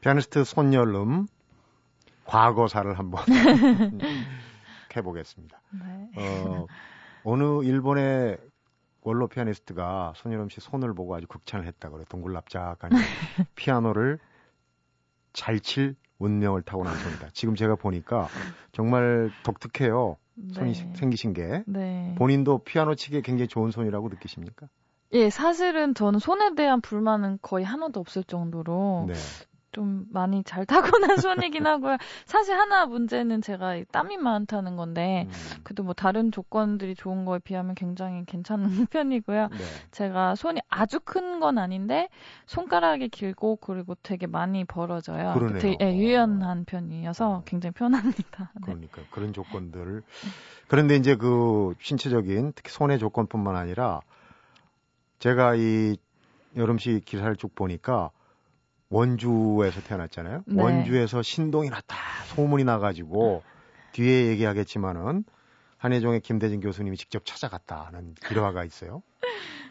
피아니스트 0.00 0.42
손열름 0.42 1.28
과거사를 2.24 2.98
한번 2.98 3.22
해보겠습니다. 4.96 5.62
네. 5.70 6.10
어, 6.16 6.66
어느 7.22 7.62
일본의 7.62 8.36
원로 9.02 9.28
피아니스트가 9.28 10.14
손여름 10.16 10.48
씨 10.48 10.60
손을 10.60 10.92
보고 10.92 11.14
아주 11.14 11.28
극찬을 11.28 11.64
했다 11.68 11.88
그래. 11.90 12.02
동글납작한 12.08 12.90
피아노를 13.54 14.18
잘 15.32 15.60
칠 15.60 15.94
운명을 16.18 16.62
타고난 16.62 16.96
손이다. 16.96 17.28
지금 17.32 17.54
제가 17.54 17.76
보니까 17.76 18.26
정말 18.72 19.30
독특해요. 19.44 20.16
손이 20.52 20.72
네. 20.72 20.92
생기신 20.96 21.32
게. 21.32 21.62
네. 21.68 22.12
본인도 22.18 22.64
피아노 22.64 22.96
치기에 22.96 23.20
굉장히 23.20 23.46
좋은 23.46 23.70
손이라고 23.70 24.08
느끼십니까? 24.08 24.66
예, 25.12 25.30
사실은 25.30 25.94
저는 25.94 26.18
손에 26.18 26.54
대한 26.54 26.80
불만은 26.80 27.38
거의 27.42 27.64
하나도 27.64 28.00
없을 28.00 28.24
정도로 28.24 29.06
네. 29.08 29.14
좀 29.72 30.04
많이 30.10 30.42
잘 30.44 30.66
타고난 30.66 31.16
손이긴 31.16 31.66
하고요. 31.66 31.96
사실 32.26 32.54
하나 32.54 32.84
문제는 32.84 33.40
제가 33.40 33.82
땀이 33.90 34.18
많다는 34.18 34.76
건데, 34.76 35.26
음. 35.28 35.60
그래도 35.64 35.82
뭐 35.82 35.94
다른 35.94 36.30
조건들이 36.30 36.94
좋은 36.94 37.24
거에 37.24 37.38
비하면 37.38 37.74
굉장히 37.74 38.24
괜찮은 38.26 38.64
편이고요. 38.90 39.48
네. 39.48 39.58
제가 39.90 40.34
손이 40.34 40.60
아주 40.68 41.00
큰 41.00 41.40
건 41.40 41.56
아닌데, 41.58 42.08
손가락이 42.46 43.08
길고, 43.08 43.56
그리고 43.56 43.94
되게 44.02 44.26
많이 44.26 44.64
벌어져요. 44.64 45.32
그러네요. 45.34 45.58
되게 45.58 45.76
예, 45.80 45.96
유연한 45.96 46.64
편이어서 46.66 47.42
굉장히 47.46 47.72
편합니다. 47.72 48.50
네. 48.54 48.60
그러니까 48.66 49.02
그런 49.10 49.32
조건들. 49.32 50.02
그런데 50.68 50.96
이제 50.96 51.16
그 51.16 51.74
신체적인, 51.80 52.52
특히 52.54 52.70
손의 52.70 52.98
조건뿐만 52.98 53.56
아니라, 53.56 54.00
제가 55.22 55.54
이 55.54 55.96
여름씨 56.56 57.02
기사를 57.04 57.36
쭉 57.36 57.54
보니까 57.54 58.10
원주에서 58.88 59.80
태어났잖아요. 59.82 60.42
네. 60.48 60.62
원주에서 60.62 61.22
신동이 61.22 61.70
났다 61.70 61.96
소문이 62.34 62.64
나가지고 62.64 63.44
뒤에 63.92 64.26
얘기하겠지만은 64.26 65.22
한혜종의 65.78 66.22
김대진 66.22 66.58
교수님이 66.60 66.96
직접 66.96 67.24
찾아갔다는 67.24 68.14
기화가 68.26 68.64
있어요. 68.64 69.04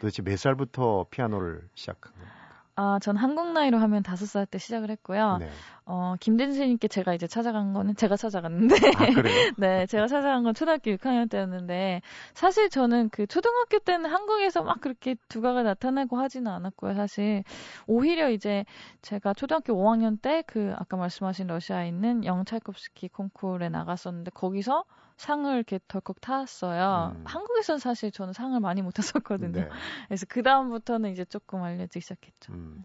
도대체 0.00 0.22
몇 0.22 0.38
살부터 0.38 1.08
피아노를 1.10 1.68
시작한 1.74 2.14
거예요? 2.14 2.41
아, 2.84 2.98
전 3.00 3.16
한국 3.16 3.52
나이로 3.52 3.78
하면 3.78 4.02
다섯 4.02 4.26
살 4.26 4.44
때 4.44 4.58
시작을 4.58 4.90
했고요. 4.90 5.36
네. 5.38 5.48
어, 5.86 6.16
김대진 6.18 6.52
선생님께 6.54 6.88
제가 6.88 7.14
이제 7.14 7.28
찾아간 7.28 7.72
거는 7.72 7.94
제가 7.94 8.16
찾아갔는데. 8.16 8.74
아, 8.96 9.06
그래요? 9.14 9.22
네, 9.56 9.86
제가 9.86 10.08
찾아간 10.08 10.42
건 10.42 10.52
초등학교 10.52 10.90
6학년 10.90 11.30
때였는데, 11.30 12.02
사실 12.34 12.68
저는 12.70 13.10
그 13.10 13.26
초등학교 13.28 13.78
때는 13.78 14.10
한국에서 14.10 14.64
막 14.64 14.80
그렇게 14.80 15.14
두각을 15.28 15.62
나타내고 15.62 16.18
하지는 16.18 16.50
않았고요, 16.50 16.94
사실. 16.94 17.44
오히려 17.86 18.30
이제 18.30 18.64
제가 19.02 19.32
초등학교 19.34 19.74
5학년 19.74 20.20
때 20.20 20.42
그 20.46 20.74
아까 20.76 20.96
말씀하신 20.96 21.46
러시아에 21.46 21.86
있는 21.88 22.24
영차이콥스키 22.24 23.08
콩쿠르에 23.08 23.68
나갔었는데, 23.68 24.32
거기서 24.34 24.84
상을 25.22 25.54
이렇게 25.54 25.78
덜컥 25.88 26.20
탔어요. 26.20 27.12
음. 27.14 27.24
한국에서는 27.24 27.78
사실 27.78 28.10
저는 28.10 28.32
상을 28.32 28.58
많이 28.60 28.82
못 28.82 28.90
탔었거든요. 28.92 29.52
네. 29.52 29.68
그래서 30.08 30.26
그 30.28 30.42
다음부터는 30.42 31.12
이제 31.12 31.24
조금 31.24 31.62
알려지기 31.62 32.00
시작했죠. 32.00 32.52
음. 32.52 32.82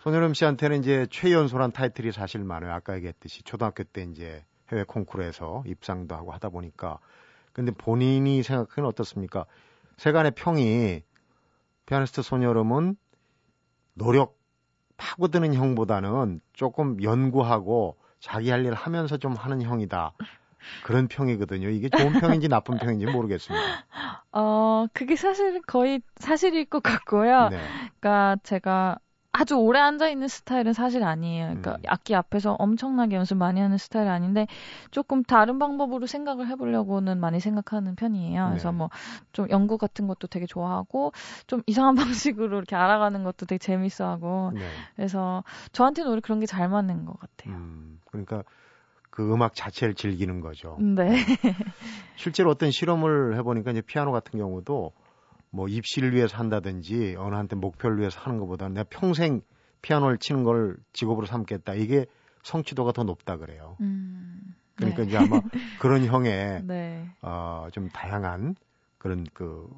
손여름 0.00 0.32
씨한테는 0.32 0.78
이제 0.80 1.06
최연소란 1.10 1.72
타이틀이 1.72 2.12
사실 2.12 2.42
많아요. 2.42 2.72
아까 2.72 2.94
얘기했듯이 2.96 3.42
초등학교 3.42 3.84
때 3.84 4.02
이제 4.04 4.44
해외 4.72 4.82
콩쿠르에서 4.84 5.64
입상도 5.66 6.14
하고 6.14 6.32
하다 6.32 6.48
보니까 6.50 6.98
근데 7.52 7.72
본인이 7.72 8.42
생각하기는 8.42 8.88
어떻습니까? 8.88 9.44
세간의 9.98 10.32
평이 10.36 11.02
피아니스트 11.86 12.22
손여름은 12.22 12.96
노력 13.94 14.38
파고드는 14.96 15.52
형보다는 15.54 16.40
조금 16.52 17.02
연구하고 17.02 17.98
자기 18.20 18.50
할 18.50 18.64
일 18.64 18.74
하면서 18.74 19.16
좀 19.16 19.34
하는 19.34 19.60
형이다. 19.62 20.12
그런 20.84 21.08
평이거든요. 21.08 21.68
이게 21.68 21.88
좋은 21.88 22.12
평인지 22.20 22.48
나쁜 22.48 22.78
평인지 22.78 23.06
모르겠습니다. 23.06 23.64
어, 24.32 24.86
그게 24.92 25.16
사실 25.16 25.60
거의 25.62 26.00
사실일 26.16 26.66
것 26.66 26.82
같고요. 26.82 27.48
네. 27.48 27.58
그러니까 28.00 28.36
제가 28.42 28.98
아주 29.30 29.54
오래 29.56 29.78
앉아 29.78 30.08
있는 30.08 30.26
스타일은 30.26 30.72
사실 30.72 31.04
아니에요. 31.04 31.46
그러니까 31.48 31.72
음. 31.72 31.82
악기 31.86 32.14
앞에서 32.14 32.54
엄청나게 32.58 33.14
연습 33.14 33.36
많이 33.36 33.60
하는 33.60 33.76
스타일 33.78 34.08
아닌데 34.08 34.46
조금 34.90 35.22
다른 35.22 35.58
방법으로 35.58 36.06
생각을 36.06 36.48
해보려고는 36.48 37.20
많이 37.20 37.38
생각하는 37.38 37.94
편이에요. 37.94 38.44
네. 38.44 38.50
그래서 38.50 38.72
뭐 38.72 38.88
좀 39.32 39.48
연구 39.50 39.78
같은 39.78 40.08
것도 40.08 40.26
되게 40.26 40.46
좋아하고 40.46 41.12
좀 41.46 41.62
이상한 41.66 41.94
방식으로 42.34 42.56
이렇게 42.56 42.74
알아가는 42.74 43.22
것도 43.22 43.46
되게 43.46 43.58
재밌어하고 43.58 44.52
네. 44.54 44.60
그래서 44.96 45.44
저한테는 45.72 46.10
오히려 46.10 46.20
그런 46.22 46.40
게 46.40 46.46
잘 46.46 46.68
맞는 46.68 47.04
것 47.04 47.18
같아요. 47.20 47.54
음, 47.54 48.00
그러니까 48.10 48.42
그 49.18 49.34
음악 49.34 49.56
자체를 49.56 49.94
즐기는 49.94 50.40
거죠. 50.40 50.76
네. 50.78 51.16
실제로 52.14 52.50
어떤 52.50 52.70
실험을 52.70 53.36
해보니까 53.36 53.72
이제 53.72 53.80
피아노 53.80 54.12
같은 54.12 54.38
경우도 54.38 54.92
뭐 55.50 55.66
입시를 55.66 56.14
위해서 56.14 56.36
한다든지 56.36 57.16
어느 57.18 57.34
한테 57.34 57.56
목표를 57.56 57.98
위해서 57.98 58.20
하는 58.20 58.38
것보다 58.38 58.68
내가 58.68 58.86
평생 58.88 59.40
피아노를 59.82 60.18
치는 60.18 60.44
걸 60.44 60.76
직업으로 60.92 61.26
삼겠다. 61.26 61.74
이게 61.74 62.06
성취도가 62.44 62.92
더 62.92 63.02
높다 63.02 63.38
그래요. 63.38 63.76
음, 63.80 64.54
그러니까 64.76 65.02
네. 65.02 65.08
이제 65.08 65.16
아마 65.16 65.40
그런 65.80 66.04
형의 66.04 66.62
네. 66.62 67.08
어, 67.20 67.66
좀 67.72 67.88
다양한 67.88 68.54
그런 68.98 69.26
그 69.34 69.68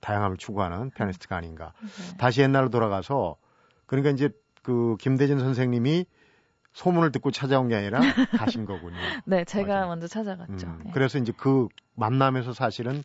다양함을 0.00 0.38
추구하는 0.38 0.88
피아니스트가 0.92 1.36
아닌가. 1.36 1.74
네. 1.82 2.16
다시 2.16 2.40
옛날로 2.40 2.70
돌아가서 2.70 3.36
그러니까 3.84 4.10
이제 4.12 4.30
그 4.62 4.96
김대진 4.98 5.38
선생님이 5.38 6.06
소문을 6.76 7.10
듣고 7.10 7.30
찾아온 7.30 7.68
게 7.68 7.74
아니라 7.74 8.00
가신 8.38 8.66
거군요. 8.66 8.98
네, 9.24 9.44
제가 9.46 9.66
맞아요. 9.66 9.86
먼저 9.88 10.06
찾아갔죠. 10.06 10.66
음, 10.66 10.82
네. 10.84 10.90
그래서 10.92 11.16
이제 11.18 11.32
그 11.34 11.68
만남에서 11.94 12.52
사실은 12.52 13.02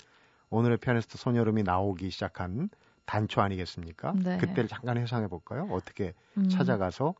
오늘의 0.49 0.77
피아니스트 0.77 1.17
손여름이 1.17 1.63
나오기 1.63 2.09
시작한 2.09 2.69
단초 3.05 3.39
아니겠습니까? 3.39 4.13
네. 4.17 4.37
그때를 4.37 4.67
잠깐 4.67 4.97
회상해 4.97 5.27
볼까요? 5.29 5.69
어떻게 5.71 6.13
음. 6.37 6.49
찾아가서 6.49 7.15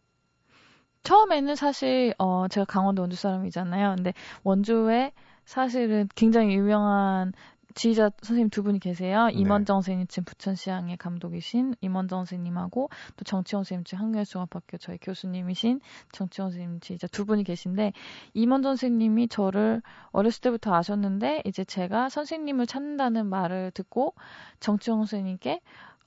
처음에는 1.03 1.55
사실 1.55 2.13
어 2.17 2.50
제가 2.50 2.65
강원도 2.65 3.01
원주 3.01 3.15
사람이잖아요. 3.15 3.96
근데 3.96 4.13
원주에 4.43 5.13
사실은 5.46 6.10
굉장히 6.15 6.53
유명한 6.53 7.31
지휘자 7.75 8.12
선생님 8.22 8.50
두 8.50 8.63
분이 8.63 8.80
계세요. 8.80 9.28
네. 9.28 9.34
임원정 9.34 9.78
선생님 9.78 10.08
지금 10.08 10.25
부천시향의 10.25 10.98
감독이신 10.98 11.75
임원정 11.82 12.20
선생님하고 12.20 12.90
또 13.18 13.24
정치원 13.24 13.63
선생님 13.63 13.84
지금 13.86 14.04
한국예술종합학교 14.04 14.78
저희 14.78 14.98
교수님이신 14.98 15.82
정치원 16.12 16.51
선생님 16.51 16.80
지휘자 16.80 17.08
두 17.08 17.25
분이 17.25 17.44
계신데 17.44 17.94
임원정 18.34 18.72
선생님이 18.72 19.28
저를 19.28 19.82
어렸을 20.12 20.42
때부터 20.42 20.74
아셨는데 20.74 21.44
이제 21.46 21.63
제가 21.63 22.10
선생님을 22.10 22.68
찾는다는 22.68 23.28
말을 23.28 23.72
듣고 23.72 24.13
정치원 24.60 25.00
선생님께 25.00 25.62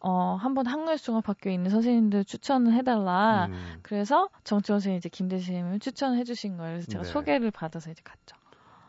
어, 0.07 0.37
한번 0.39 0.67
한국예술종합학교에 0.67 1.55
있는 1.55 1.71
선생님들 1.71 2.27
추천을 2.27 2.75
해달라. 2.75 3.47
음. 3.47 3.79
그래서 3.83 4.29
정치원 4.45 4.81
선생님 4.81 4.99
이제 4.99 5.09
김대생님을 5.09 5.79
추천해 5.79 6.25
주신 6.25 6.59
거예요. 6.59 6.75
그래서 6.75 6.91
제가 6.91 7.05
네. 7.05 7.11
소개를 7.11 7.51
받아서 7.51 7.91
이제 7.91 8.03
갔죠. 8.05 8.37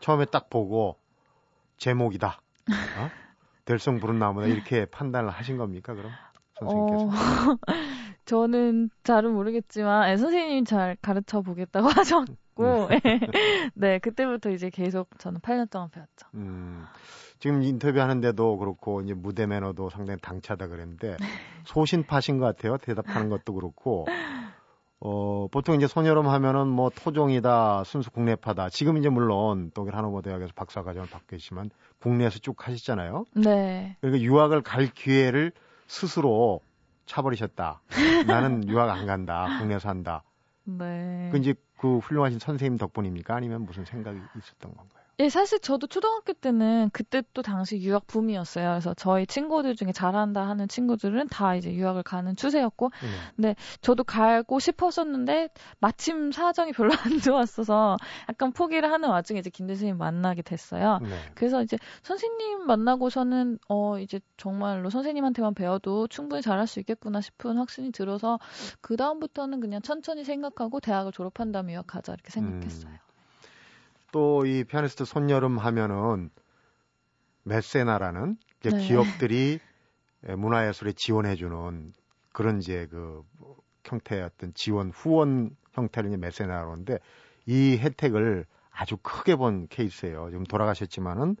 처음에 0.00 0.26
딱 0.26 0.50
보고 0.50 0.98
제목이다. 1.78 2.38
어? 2.70 3.10
될성 3.64 3.98
부른 3.98 4.18
나무다 4.18 4.46
이렇게 4.46 4.86
판단을 4.86 5.30
하신 5.30 5.56
겁니까 5.56 5.94
그럼 5.94 6.12
선생님께서? 6.54 7.04
어, 7.06 7.10
저는 8.24 8.90
잘은 9.04 9.32
모르겠지만 9.32 10.08
네, 10.08 10.16
선생님이 10.16 10.64
잘 10.64 10.96
가르쳐 11.00 11.42
보겠다고 11.42 11.88
하셨고 11.90 12.88
네. 12.88 13.20
네 13.74 13.98
그때부터 13.98 14.50
이제 14.50 14.70
계속 14.70 15.08
저는 15.18 15.40
8년 15.40 15.70
동안 15.70 15.90
배웠죠. 15.90 16.26
음, 16.34 16.84
지금 17.38 17.62
인터뷰하는데도 17.62 18.58
그렇고 18.58 19.00
이제 19.02 19.14
무대 19.14 19.46
매너도 19.46 19.90
상당히 19.90 20.20
당차다 20.20 20.68
그랬는데 20.68 21.16
소신파신 21.66 22.38
것 22.38 22.46
같아요 22.46 22.78
대답하는 22.78 23.28
것도 23.28 23.54
그렇고 23.54 24.06
어, 25.00 25.46
보통 25.50 25.74
이제 25.74 25.86
소녀름 25.86 26.28
하면은 26.28 26.68
뭐 26.68 26.90
토종이다, 26.90 27.84
순수 27.84 28.10
국내파다. 28.10 28.70
지금 28.70 28.96
이제 28.96 29.08
물론 29.08 29.70
독일 29.74 29.94
한오버 29.94 30.22
대학에서 30.22 30.52
박사과정을 30.54 31.08
받고 31.08 31.26
계시지만 31.28 31.70
국내에서 32.00 32.38
쭉 32.38 32.66
하셨잖아요. 32.66 33.24
네. 33.34 33.96
그러니까 34.00 34.22
유학을 34.22 34.62
갈 34.62 34.86
기회를 34.86 35.52
스스로 35.86 36.60
차버리셨다. 37.04 37.82
나는 38.26 38.68
유학 38.68 38.90
안 38.90 39.06
간다. 39.06 39.58
국내에서 39.58 39.88
한다. 39.88 40.22
네. 40.64 41.28
그 41.30 41.38
이제 41.38 41.54
그 41.78 41.98
훌륭하신 41.98 42.38
선생님 42.38 42.78
덕분입니까? 42.78 43.34
아니면 43.34 43.64
무슨 43.64 43.84
생각이 43.84 44.18
있었던 44.38 44.74
건가요? 44.74 44.95
예, 45.18 45.30
사실 45.30 45.60
저도 45.60 45.86
초등학교 45.86 46.34
때는 46.34 46.90
그때 46.92 47.22
또 47.32 47.40
당시 47.40 47.78
유학 47.80 48.06
붐이었어요. 48.06 48.68
그래서 48.72 48.92
저희 48.94 49.26
친구들 49.26 49.74
중에 49.74 49.92
잘한다 49.92 50.46
하는 50.46 50.68
친구들은 50.68 51.28
다 51.28 51.54
이제 51.54 51.72
유학을 51.72 52.02
가는 52.02 52.36
추세였고, 52.36 52.90
네. 52.90 53.08
근데 53.34 53.56
저도 53.80 54.04
가고 54.04 54.58
싶었었는데 54.58 55.48
마침 55.80 56.32
사정이 56.32 56.72
별로 56.72 56.92
안 56.92 57.18
좋았어서 57.20 57.96
약간 58.28 58.52
포기를 58.52 58.92
하는 58.92 59.08
와중에 59.08 59.40
이제 59.40 59.48
김 59.48 59.66
대생님 59.66 59.96
만나게 59.96 60.42
됐어요. 60.42 60.98
네. 61.02 61.08
그래서 61.34 61.62
이제 61.62 61.78
선생님 62.02 62.66
만나고서는 62.66 63.58
어 63.70 63.98
이제 63.98 64.20
정말로 64.36 64.90
선생님한테만 64.90 65.54
배워도 65.54 66.08
충분히 66.08 66.42
잘할 66.42 66.66
수 66.66 66.78
있겠구나 66.80 67.22
싶은 67.22 67.56
확신이 67.56 67.90
들어서 67.90 68.38
그 68.82 68.98
다음부터는 68.98 69.60
그냥 69.60 69.80
천천히 69.80 70.24
생각하고 70.24 70.80
대학을 70.80 71.12
졸업한 71.12 71.52
다음에 71.52 71.72
유학 71.72 71.86
가자 71.86 72.12
이렇게 72.12 72.30
생각했어요. 72.30 72.92
음. 72.92 73.05
또 74.16 74.46
이 74.46 74.64
피아니스트 74.64 75.04
손여름 75.04 75.58
하면은 75.58 76.30
메세나라는 77.42 78.38
네. 78.62 78.78
기업들이 78.78 79.60
문화예술에 80.22 80.92
지원해주는 80.92 81.92
그런 82.32 82.58
이제 82.58 82.86
그 82.90 83.22
형태의 83.84 84.22
어떤 84.22 84.54
지원 84.54 84.90
후원 84.90 85.50
형태를 85.74 86.08
이제 86.08 86.16
메세나로 86.16 86.70
하는데 86.70 86.98
이 87.44 87.76
혜택을 87.76 88.46
아주 88.70 88.96
크게 88.96 89.36
본 89.36 89.68
케이스예요. 89.68 90.30
지금 90.30 90.44
돌아가셨지만은 90.44 91.36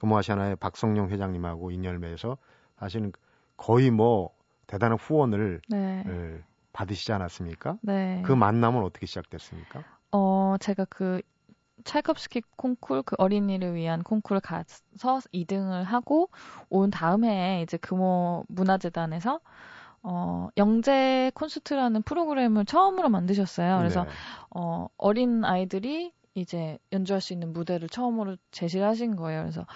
금호아시아나의 0.00 0.56
박성용 0.56 1.10
회장님하고 1.10 1.70
인연을 1.70 2.00
맺어서 2.00 2.38
사실은 2.80 3.12
거의 3.56 3.92
뭐 3.92 4.34
대단한 4.66 4.98
후원을 4.98 5.60
네. 5.68 6.42
받으시지 6.72 7.12
않았습니까? 7.12 7.78
네. 7.82 8.22
그 8.26 8.32
만남은 8.32 8.82
어떻게 8.82 9.06
시작됐습니까? 9.06 9.84
어, 10.10 10.56
제가 10.58 10.86
그 10.86 11.22
찰콥스키 11.86 12.42
콩쿨 12.56 13.02
그 13.02 13.16
어린이를 13.18 13.74
위한 13.74 14.02
콩쿨을 14.02 14.40
가서 14.40 15.20
2등을 15.32 15.84
하고 15.84 16.28
온 16.68 16.90
다음에 16.90 17.62
이제 17.62 17.76
금호 17.78 18.44
문화재단에서 18.48 19.40
어, 20.02 20.48
영재 20.56 21.32
콘서트라는 21.34 22.02
프로그램을 22.02 22.64
처음으로 22.64 23.08
만드셨어요. 23.08 23.78
그래서 23.78 24.04
네. 24.04 24.10
어, 24.50 24.86
어린 24.98 25.44
아이들이 25.44 26.12
이제 26.34 26.78
연주할 26.92 27.20
수 27.20 27.32
있는 27.32 27.52
무대를 27.52 27.88
처음으로 27.88 28.36
제시를 28.50 28.86
하신 28.86 29.16
거예요. 29.16 29.42
그래서 29.42 29.66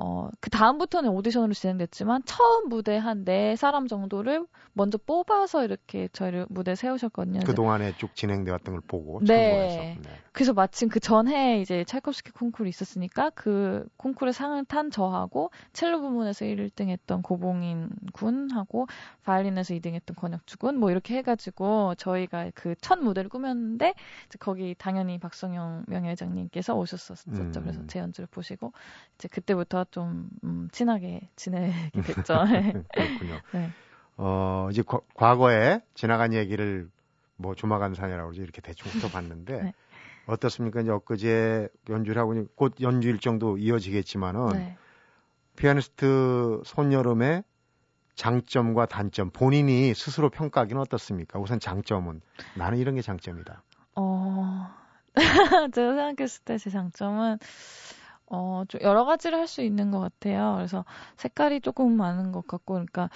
어, 0.00 0.28
그 0.40 0.48
다음부터는 0.50 1.10
오디션으로 1.10 1.52
진행됐지만 1.54 2.22
처음 2.24 2.68
무대 2.68 2.96
한 2.96 3.24
네 3.24 3.56
사람 3.56 3.88
정도를 3.88 4.46
먼저 4.72 4.96
뽑아서 4.96 5.64
이렇게 5.64 6.08
저희를 6.12 6.46
무대에 6.50 6.76
세우셨거든요. 6.76 7.40
그 7.44 7.52
동안에 7.54 7.96
쭉 7.98 8.14
진행돼 8.14 8.52
왔던 8.52 8.74
걸 8.74 8.80
보고 8.86 9.18
네. 9.24 9.98
네. 10.00 10.10
그래서 10.32 10.52
마침 10.52 10.88
그 10.88 11.00
전해 11.00 11.60
이제 11.60 11.82
찰콥스키 11.84 12.30
콩쿠르 12.30 12.68
있었으니까 12.68 13.30
그 13.34 13.88
콩쿠르 13.96 14.30
상을 14.30 14.64
탄 14.66 14.90
저하고 14.92 15.50
첼로 15.72 16.00
부문에서 16.00 16.44
1등 16.44 16.88
했던 16.90 17.22
고봉인 17.22 17.90
군하고 18.12 18.86
바이올린에서 19.24 19.74
2등 19.74 19.94
했던 19.94 20.14
권혁주 20.14 20.58
군 20.58 20.78
뭐 20.78 20.90
이렇게 20.92 21.16
해 21.16 21.22
가지고 21.22 21.94
저희가 21.96 22.50
그 22.54 22.76
첫 22.80 23.00
무대를 23.00 23.28
꾸몄는데 23.28 23.94
거기 24.38 24.76
당연히 24.78 25.18
박성영 25.18 25.86
명예회장님께서 25.88 26.74
오셨었죠. 26.76 27.30
음. 27.32 27.52
그래서 27.52 27.80
제 27.88 27.98
연주를 27.98 28.28
보시고 28.30 28.72
이제 29.16 29.26
그때부터 29.26 29.86
좀 29.90 30.28
음, 30.44 30.68
친하게 30.72 31.28
지내게 31.36 31.72
됐죠. 32.04 32.44
그렇군요. 32.92 33.40
네. 33.52 33.72
어, 34.16 34.68
이제 34.70 34.82
과, 34.82 35.00
과거에 35.14 35.80
지나간 35.94 36.32
얘기를 36.32 36.90
뭐 37.36 37.54
조마간산이라고 37.54 38.28
그러지 38.30 38.40
이렇게 38.42 38.60
대충 38.60 38.90
훑어봤는데 38.90 39.62
네. 39.62 39.72
어떻습니까? 40.26 40.80
이제 40.80 40.90
엊그제 40.90 41.68
연주를 41.88 42.20
하고 42.20 42.34
곧 42.54 42.74
연주 42.80 43.08
일정도 43.08 43.58
이어지겠지만은 43.58 44.52
네. 44.54 44.78
피아니스트 45.56 46.62
손여름의 46.64 47.44
장점과 48.14 48.86
단점 48.86 49.30
본인이 49.30 49.94
스스로 49.94 50.28
평가하기는 50.30 50.80
어떻습니까? 50.82 51.38
우선 51.38 51.60
장점은 51.60 52.20
나는 52.54 52.78
이런 52.78 52.96
게 52.96 53.02
장점이다. 53.02 53.62
어, 53.96 54.68
제가 55.74 55.94
생각했을 55.94 56.44
때 56.44 56.58
제 56.58 56.70
장점은 56.70 57.38
어, 58.30 58.64
좀 58.68 58.80
여러 58.82 59.04
가지를 59.04 59.38
할 59.38 59.46
수 59.48 59.62
있는 59.62 59.90
것 59.90 60.00
같아요. 60.00 60.54
그래서 60.56 60.84
색깔이 61.16 61.60
조금 61.62 61.92
많은 61.96 62.32
것 62.32 62.46
같고, 62.46 62.74
그러니까 62.74 63.08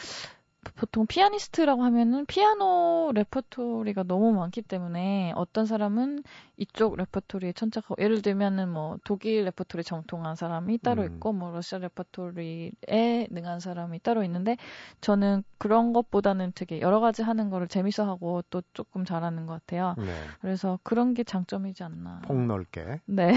보통 0.77 1.07
피아니스트라고 1.07 1.83
하면은 1.83 2.25
피아노 2.27 3.11
레퍼토리가 3.15 4.05
너무 4.05 4.33
많기 4.33 4.63
때문에 4.63 5.33
어떤 5.35 5.67
사람은 5.67 6.23
이쪽 6.57 6.97
레퍼토리에 6.97 7.53
천착하고 7.53 7.97
예를 8.01 8.23
들면은 8.23 8.69
뭐 8.69 8.97
독일 9.05 9.45
레퍼토리 9.45 9.83
정통한 9.83 10.37
사람이 10.37 10.79
따로 10.79 11.03
음. 11.03 11.15
있고 11.15 11.33
뭐 11.33 11.51
러시아 11.51 11.79
레퍼토리에 11.79 13.29
능한 13.31 13.61
사람이 13.61 13.99
따로 14.01 14.23
있는데 14.25 14.57
저는 15.01 15.43
그런 15.59 15.93
것보다는 15.93 16.53
되게 16.55 16.81
여러 16.81 17.01
가지 17.01 17.23
하는 17.23 17.51
거를 17.51 17.67
재밌어 17.67 18.07
하고 18.07 18.43
또 18.51 18.63
조금 18.73 19.05
잘하는 19.05 19.47
것 19.47 19.55
같아요. 19.55 19.95
네. 19.99 20.15
그래서 20.41 20.79
그런 20.85 21.15
게 21.15 21.25
장점이지 21.25 21.83
않나. 21.83 22.23
폭넓게. 22.25 23.01
네. 23.07 23.35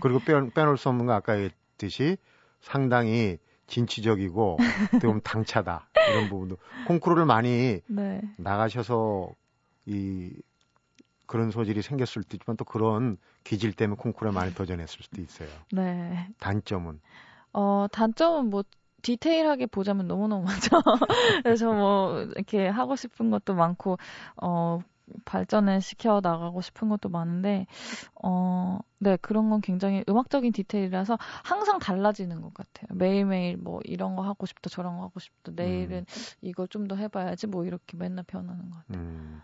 그리고 0.00 0.18
빼, 0.20 0.32
빼놓을 0.50 0.76
수 0.76 0.88
없는 0.88 1.06
거 1.06 1.12
아까 1.12 1.36
얘기했듯이 1.36 2.16
상당히 2.60 3.38
진취적이고 3.66 4.58
좀 5.00 5.20
당차다 5.20 5.88
이런 6.10 6.28
부분도 6.28 6.58
콩쿠르를 6.86 7.24
많이 7.24 7.80
네. 7.86 8.20
나가셔서 8.36 9.30
이 9.86 10.30
그런 11.26 11.50
소질이 11.50 11.82
생겼을 11.82 12.22
수도 12.22 12.36
있지만 12.36 12.56
또 12.56 12.64
그런 12.64 13.16
기질 13.44 13.72
때문에 13.72 13.96
콩쿠르에 14.00 14.32
많이 14.32 14.54
도전했을 14.54 15.02
수도 15.02 15.22
있어요. 15.22 15.48
네. 15.72 16.28
단점은? 16.38 17.00
어, 17.52 17.86
단점은 17.90 18.50
뭐 18.50 18.62
디테일하게 19.02 19.66
보자면 19.66 20.08
너무너무 20.08 20.44
많죠. 20.44 20.80
그래서 21.44 21.72
뭐 21.72 22.22
이렇게 22.22 22.66
하고 22.68 22.96
싶은 22.96 23.30
것도 23.30 23.54
많고 23.54 23.98
어 24.42 24.80
발전을 25.24 25.80
시켜 25.80 26.20
나가고 26.22 26.60
싶은 26.60 26.88
것도 26.88 27.08
많은데 27.08 27.66
어 28.14 28.78
네 29.04 29.18
그런 29.18 29.50
건 29.50 29.60
굉장히 29.60 30.02
음악적인 30.08 30.52
디테일이라서 30.52 31.18
항상 31.44 31.78
달라지는 31.78 32.40
것 32.40 32.54
같아요. 32.54 32.96
매일매일 32.96 33.58
뭐 33.58 33.80
이런 33.84 34.16
거 34.16 34.22
하고 34.22 34.46
싶다 34.46 34.70
저런 34.70 34.96
거 34.96 35.02
하고 35.04 35.20
싶다 35.20 35.52
내일은 35.54 35.98
음. 35.98 36.04
이걸 36.40 36.66
좀더 36.68 36.96
해봐야지 36.96 37.46
뭐 37.46 37.66
이렇게 37.66 37.98
맨날 37.98 38.24
변하는 38.26 38.70
것 38.70 38.78
같아요. 38.78 39.04
음. 39.04 39.42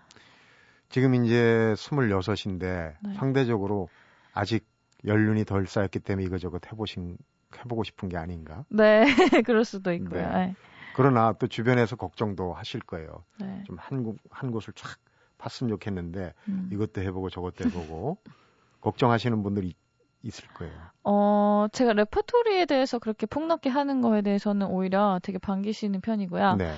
지금 0.88 1.14
이제 1.14 1.74
26인데 1.76 2.94
네. 3.02 3.14
상대적으로 3.14 3.90
아직 4.32 4.66
연륜이 5.04 5.44
덜 5.44 5.66
쌓였기 5.66 6.00
때문에 6.00 6.26
이거저것 6.26 6.66
해보신 6.72 7.18
해보고 7.58 7.84
싶은 7.84 8.08
게 8.08 8.16
아닌가? 8.16 8.64
네, 8.70 9.04
그럴 9.44 9.64
수도 9.66 9.92
있고요. 9.92 10.22
네. 10.22 10.46
네. 10.46 10.54
그러나 10.96 11.34
또 11.34 11.46
주변에서 11.48 11.96
걱정도 11.96 12.54
하실 12.54 12.80
거예요. 12.80 13.24
네. 13.38 13.62
좀한 13.66 14.16
한 14.30 14.50
곳을 14.50 14.72
쫙 14.74 14.98
팠으면 15.40 15.68
좋겠는데 15.70 16.34
음. 16.48 16.68
이것도 16.72 17.00
해보고 17.02 17.30
저것도 17.30 17.64
해보고 17.64 18.18
걱정하시는 18.80 19.42
분들이 19.42 19.74
있을 20.22 20.46
거예요. 20.54 20.74
어, 21.04 21.66
제가 21.72 21.94
레퍼토리에 21.94 22.66
대해서 22.66 22.98
그렇게 22.98 23.26
폭넓게 23.26 23.70
하는 23.70 24.00
거에 24.02 24.22
대해서는 24.22 24.66
오히려 24.66 25.18
되게 25.22 25.38
반기시는 25.38 26.00
편이고요. 26.02 26.56
네. 26.56 26.74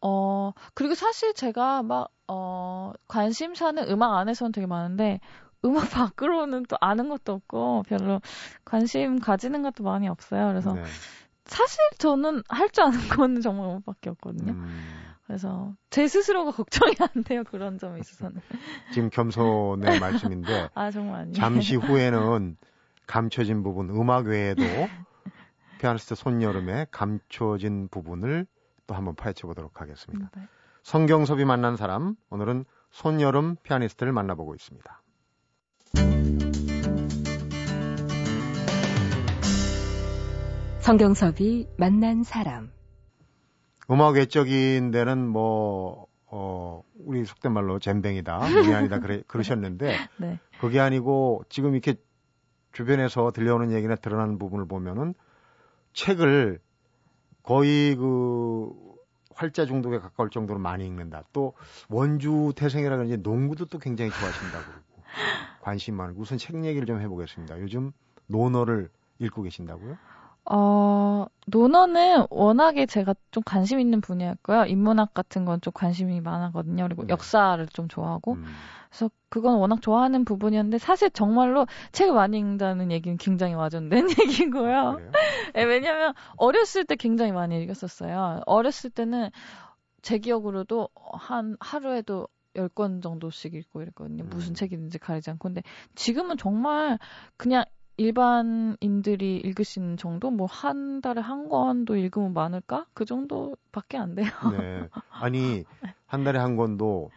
어, 0.00 0.52
그리고 0.74 0.94
사실 0.94 1.34
제가 1.34 1.82
막, 1.82 2.08
어, 2.26 2.92
관심사는 3.06 3.88
음악 3.90 4.16
안에서는 4.16 4.52
되게 4.52 4.66
많은데, 4.66 5.20
음악 5.64 5.80
밖으로는 6.14 6.64
또 6.68 6.76
아는 6.80 7.08
것도 7.10 7.32
없고, 7.34 7.84
별로 7.86 8.20
관심 8.64 9.18
가지는 9.20 9.62
것도 9.62 9.84
많이 9.84 10.08
없어요. 10.08 10.48
그래서, 10.48 10.72
네. 10.74 10.82
사실 11.44 11.78
저는 11.98 12.42
할 12.48 12.70
줄 12.70 12.84
아는 12.84 12.98
거는 13.24 13.40
정말 13.42 13.66
음악밖에 13.68 14.10
없거든요. 14.10 14.52
음. 14.52 15.09
그래서 15.30 15.76
제 15.90 16.08
스스로가 16.08 16.50
걱정이 16.58 16.92
안 16.98 17.22
돼요 17.22 17.44
그런 17.44 17.78
점에 17.78 18.00
있어서는. 18.00 18.40
지금 18.92 19.10
겸손의 19.10 20.00
말씀인데. 20.00 20.70
아 20.74 20.90
정말 20.90 21.20
아니에요. 21.20 21.34
잠시 21.34 21.76
후에는 21.76 22.56
감춰진 23.06 23.62
부분 23.62 23.90
음악 23.90 24.26
외에도 24.26 24.62
피아니스트 25.78 26.16
손여름의 26.16 26.88
감춰진 26.90 27.86
부분을 27.88 28.44
또 28.88 28.94
한번 28.96 29.14
파헤쳐 29.14 29.46
보도록 29.46 29.80
하겠습니다. 29.80 30.30
네. 30.36 30.42
성경섭이 30.82 31.44
만난 31.44 31.76
사람 31.76 32.16
오늘은 32.30 32.64
손여름 32.90 33.54
피아니스트를 33.62 34.12
만나보고 34.12 34.56
있습니다. 34.56 35.02
성경섭이 40.80 41.68
만난 41.78 42.24
사람 42.24 42.72
음악 43.90 44.14
외적인 44.14 44.90
데는 44.90 45.26
뭐, 45.26 46.06
어, 46.26 46.82
우리 47.04 47.24
속된 47.24 47.52
말로 47.52 47.78
잼뱅이다, 47.78 48.38
문이 48.38 48.74
아니다, 48.74 49.00
그래, 49.00 49.22
그러셨는데, 49.28 49.96
네. 50.18 50.38
그게 50.60 50.78
아니고 50.78 51.44
지금 51.48 51.72
이렇게 51.72 51.94
주변에서 52.72 53.32
들려오는 53.32 53.72
얘기나 53.72 53.96
드러나는 53.96 54.38
부분을 54.38 54.68
보면은 54.68 55.14
책을 55.92 56.60
거의 57.42 57.96
그 57.96 58.70
활자 59.34 59.64
중독에 59.64 59.98
가까울 59.98 60.30
정도로 60.30 60.60
많이 60.60 60.86
읽는다. 60.86 61.24
또 61.32 61.54
원주 61.88 62.52
태생이라 62.56 62.96
그런지 62.96 63.16
농구도 63.16 63.64
또 63.64 63.78
굉장히 63.78 64.10
좋아하신다고 64.10 64.64
그러고 64.64 65.02
관심 65.62 65.96
많고 65.96 66.20
우선 66.20 66.38
책 66.38 66.62
얘기를 66.64 66.86
좀 66.86 67.00
해보겠습니다. 67.00 67.58
요즘 67.60 67.92
논어를 68.26 68.90
읽고 69.18 69.42
계신다고요? 69.42 69.96
어, 70.44 71.26
논어는 71.46 72.26
워낙에 72.30 72.86
제가 72.86 73.14
좀 73.30 73.42
관심 73.44 73.78
있는 73.80 74.00
분야였고요. 74.00 74.64
인문학 74.66 75.14
같은 75.14 75.44
건 75.44 75.60
좀 75.60 75.72
관심이 75.72 76.20
많았거든요. 76.20 76.84
그리고 76.84 77.02
네. 77.02 77.08
역사를 77.10 77.64
좀 77.68 77.88
좋아하고. 77.88 78.34
음. 78.34 78.44
그래서 78.88 79.10
그건 79.28 79.58
워낙 79.58 79.80
좋아하는 79.82 80.24
부분이었는데 80.24 80.78
사실 80.78 81.10
정말로 81.10 81.66
책을 81.92 82.12
많이 82.12 82.38
읽는다는 82.38 82.90
얘기는 82.90 83.16
굉장히 83.18 83.54
와전된 83.54 84.08
얘기고요. 84.20 84.76
아, 84.76 84.96
네, 85.54 85.64
왜냐면 85.64 86.14
어렸을 86.36 86.84
때 86.84 86.96
굉장히 86.96 87.30
많이 87.32 87.62
읽었었어요. 87.62 88.40
어렸을 88.46 88.90
때는 88.90 89.30
제 90.02 90.18
기억으로도 90.18 90.88
한 91.12 91.56
하루에도 91.60 92.26
10권 92.56 93.02
정도씩 93.02 93.54
읽고 93.54 93.82
이랬거든요. 93.82 94.24
무슨 94.24 94.52
음. 94.52 94.54
책이든지 94.54 94.98
가리지 94.98 95.30
않고. 95.30 95.48
근데 95.48 95.62
지금은 95.94 96.36
정말 96.36 96.98
그냥 97.36 97.64
일반인들이 98.00 99.36
읽으시는 99.44 99.96
정도? 99.98 100.30
뭐 100.30 100.46
한 100.50 101.00
달에 101.02 101.20
한 101.20 101.48
권도 101.48 101.96
읽으면 101.96 102.32
많을까? 102.32 102.86
그 102.94 103.04
정도밖에 103.04 103.98
안 103.98 104.14
돼요. 104.14 104.30
네. 104.58 104.88
아니, 105.10 105.64
한 106.06 106.24
달에 106.24 106.38
한 106.38 106.56
권도 106.56 107.10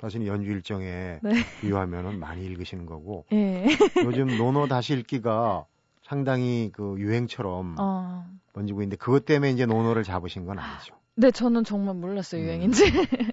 사실 0.00 0.26
연주 0.26 0.50
일정에 0.50 1.18
네. 1.22 1.32
비유하면은 1.60 2.18
많이 2.18 2.44
읽으시는 2.46 2.86
거고. 2.86 3.26
네. 3.30 3.66
요즘 4.04 4.38
논어 4.38 4.66
다시 4.66 4.94
읽기가 4.94 5.66
상당히 6.02 6.70
그 6.72 6.96
유행처럼 6.98 7.76
어. 7.78 8.26
번지고 8.54 8.80
있는데 8.80 8.96
그것 8.96 9.26
때문에 9.26 9.52
이제 9.52 9.66
논어를 9.66 10.02
잡으신 10.02 10.46
건 10.46 10.58
아니죠. 10.58 10.94
네, 11.20 11.30
저는 11.30 11.64
정말 11.64 11.94
몰랐어요, 11.96 12.40
음. 12.40 12.46
유행인지. 12.46 12.84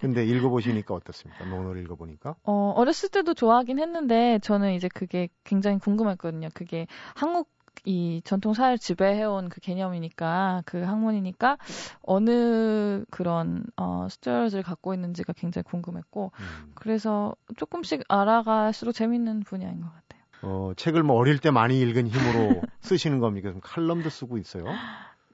근데 0.02 0.26
읽어보시니까 0.26 0.93
어떻습니까? 0.93 1.45
논어를 1.45 1.82
읽어보니까? 1.84 2.36
어, 2.43 2.73
어렸을 2.76 3.08
때도 3.08 3.34
좋아하긴 3.34 3.80
했는데, 3.80 4.39
저는 4.43 4.73
이제 4.73 4.89
그게 4.93 5.30
굉장히 5.45 5.80
궁금했거든요. 5.80 6.50
그게 6.54 6.86
한국 7.15 7.50
이 7.86 8.21
전통 8.26 8.54
사회를 8.54 8.78
지배해온 8.80 9.47
그 9.47 9.62
개념이니까 9.62 10.63
그 10.65 10.82
학문이니까 10.82 11.58
어느 12.02 13.06
그런 13.12 13.63
어 13.78 14.08
스튜어트를 14.10 14.63
갖고 14.63 14.95
있는지가 14.95 15.34
굉장히 15.34 15.63
궁금했고 15.63 16.32
음. 16.39 16.71
그래서 16.73 17.36
조금씩 17.56 18.04
알아갈수록 18.10 18.95
재밌는 18.95 19.41
분야인 19.41 19.80
것 19.80 19.88
같아요. 19.88 20.21
어 20.41 20.73
책을 20.76 21.04
뭐 21.04 21.17
어릴 21.17 21.38
때 21.38 21.52
많이 21.52 21.80
읽은 21.80 22.08
힘으로 22.08 22.63
쓰시는 22.82 23.19
겁니까? 23.19 23.54
칼럼도 23.62 24.10
쓰고 24.10 24.39
있어요? 24.39 24.65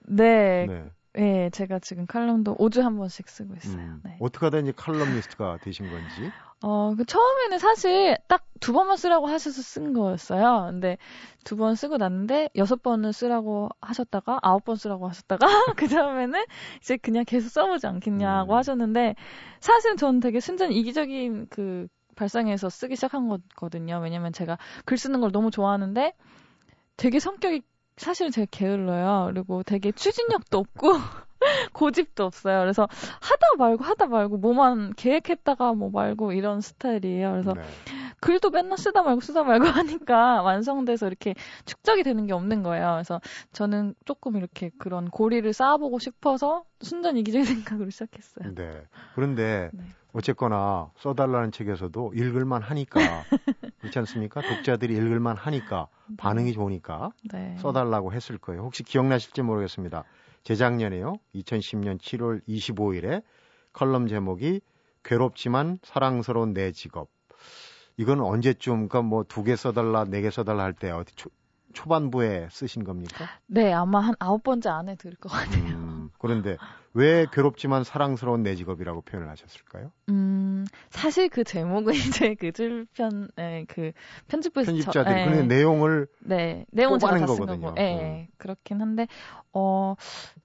네. 0.06 0.66
네. 0.68 0.90
네, 1.16 1.50
제가 1.52 1.80
지금 1.80 2.06
칼럼도 2.08 2.56
5주 2.58 2.82
한 2.82 2.98
번씩 2.98 3.30
쓰고 3.30 3.56
있어요. 3.56 3.78
음, 3.78 4.02
네. 4.04 4.18
어떻게 4.20 4.46
하다 4.48 4.60
이제 4.60 4.74
칼럼니스트가 4.76 5.60
되신 5.62 5.90
건지? 5.90 6.32
어, 6.62 6.96
그 6.96 7.06
처음에는 7.06 7.60
사실 7.60 8.18
딱 8.28 8.44
두 8.64 8.72
번만 8.72 8.96
쓰라고 8.96 9.28
하셔서 9.28 9.62
쓴 9.62 9.92
거였어요. 9.92 10.68
근데 10.72 10.98
두 11.44 11.58
번 11.58 11.76
쓰고 11.76 11.98
났는데 11.98 12.50
여섯 12.56 12.82
번을 12.82 13.12
쓰라고 13.12 13.68
하셨다가 13.82 14.40
아홉 14.42 14.64
번 14.64 14.78
쓰라고 14.78 15.10
하셨다가 15.10 15.46
그 15.78 15.90
다음에는 15.90 16.46
이제 16.80 16.96
그냥 16.96 17.26
계속 17.26 17.50
써보지 17.50 17.88
않겠냐고 17.88 18.54
음. 18.54 18.58
하셨는데 18.58 19.16
사실은 19.60 19.98
저는 19.98 20.22
되게 20.22 20.40
순전 20.40 20.72
이기적인 20.72 21.48
그 21.50 21.88
발상에서 22.16 22.70
쓰기 22.70 22.96
시작한 22.96 23.28
거거든요. 23.28 24.00
왜냐면 24.02 24.32
제가 24.32 24.58
글 24.86 24.98
쓰는 24.98 25.20
걸 25.20 25.34
너무 25.34 25.52
좋아하는데 25.52 26.14
되게 26.96 27.20
성격이 27.20 27.64
사실은 27.98 28.32
제가 28.32 28.48
게을러요. 28.52 29.32
그리고 29.34 29.64
되게 29.64 29.92
추진력도 29.92 30.58
없고 30.58 30.94
고집도 31.74 32.24
없어요. 32.24 32.60
그래서 32.62 32.88
하다 32.92 33.48
말고 33.58 33.84
하다 33.84 34.08
말고 34.08 34.38
뭐만 34.38 34.94
계획했다가 34.96 35.74
뭐 35.74 35.90
말고 35.90 36.34
이런 36.34 36.62
스타일이에요. 36.62 37.32
그래서 37.32 37.54
네. 37.54 37.62
글도 38.22 38.52
맨날 38.52 38.78
쓰다 38.78 39.04
말고 39.04 39.22
쓰다 39.22 39.44
말고 39.44 39.66
하니까 39.68 40.42
완성돼서 40.42 41.08
이렇게 41.08 41.36
축적이 41.66 42.04
되는 42.04 42.26
게 42.26 42.34
없는 42.34 42.64
거예요. 42.64 42.94
그래서 42.94 43.20
저는 43.52 43.96
조금 44.06 44.38
이렇게 44.38 44.72
그런 44.78 45.10
고리를 45.10 45.52
쌓아보고 45.52 46.00
싶어서 46.00 46.64
순전 46.82 47.18
이기적인 47.18 47.46
생각으로 47.46 47.90
시작했어요. 47.90 48.56
네. 48.56 48.84
그런데 49.16 49.70
네. 49.74 49.84
어쨌거나 50.14 50.92
써달라는 50.98 51.52
책에서도 51.52 52.14
읽을만 52.14 52.62
하니까 52.62 53.00
그렇지 53.80 54.00
않습니까? 54.00 54.42
독자들이 54.42 54.94
읽을만 54.96 55.36
하니까 55.38 55.88
네. 56.08 56.16
반응이 56.18 56.54
좋으니까 56.54 57.12
네. 57.32 57.58
써달라고 57.58 58.14
했을 58.14 58.38
거예요. 58.38 58.62
혹시 58.64 58.84
기억나실지 58.84 59.42
모르겠습니다. 59.42 60.04
재작년에요. 60.44 61.16
2010년 61.36 62.00
7월 62.00 62.42
25일에 62.48 63.24
컬럼 63.74 64.08
제목이 64.08 64.62
괴롭지만 65.04 65.80
사랑스러운 65.84 66.54
내 66.54 66.72
직업. 66.72 67.10
이건 67.98 68.22
언제쯤, 68.22 68.88
그러니까 68.88 69.02
뭐 69.02 69.24
두 69.24 69.44
개 69.44 69.56
써달라, 69.56 70.04
네 70.06 70.22
개 70.22 70.30
써달라 70.32 70.64
할 70.64 70.74
때 70.74 70.90
어디 70.92 71.14
초, 71.16 71.30
초반부에 71.74 72.48
쓰신 72.52 72.84
겁니까? 72.84 73.26
네, 73.48 73.72
아마 73.74 74.00
한 74.00 74.16
아홉 74.20 74.44
번째 74.44 74.70
안에 74.70 74.96
들을 74.96 75.16
것 75.18 75.30
같아요. 75.32 75.64
음, 75.76 75.93
그런데 76.24 76.58
왜 76.94 77.26
괴롭지만 77.32 77.84
사랑스러운 77.84 78.44
내 78.44 78.56
직업이라고 78.56 79.02
표현을 79.02 79.30
하셨을까요? 79.30 79.92
음, 80.08 80.66
사실 80.90 81.28
그 81.28 81.44
제목은 81.44 81.94
이제 82.32 82.34
그 82.36 82.54
줄편의 82.54 83.66
그 83.68 83.92
편집부에서 84.30 84.72
편집자들이 84.72 85.24
저, 85.26 85.30
네. 85.32 85.44
내용을 85.44 86.08
네, 86.22 86.66
내용은 86.72 87.00
제가 87.00 87.18
다쓴 87.18 87.46
거고. 87.46 87.74
네, 87.74 88.28
음. 88.30 88.34
그렇긴 88.38 88.82
한데 88.82 89.08
어. 89.52 89.96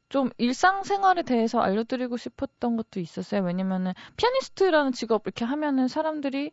좀 0.08 0.30
일상생활에 0.38 1.22
대해서 1.22 1.60
알려드리고 1.60 2.16
싶었던 2.16 2.78
것도 2.78 2.98
있었어요. 2.98 3.42
왜냐면은 3.42 3.92
피아니스트라는 4.16 4.92
직업 4.92 5.26
이렇게 5.26 5.44
하면은 5.44 5.86
사람들이 5.86 6.50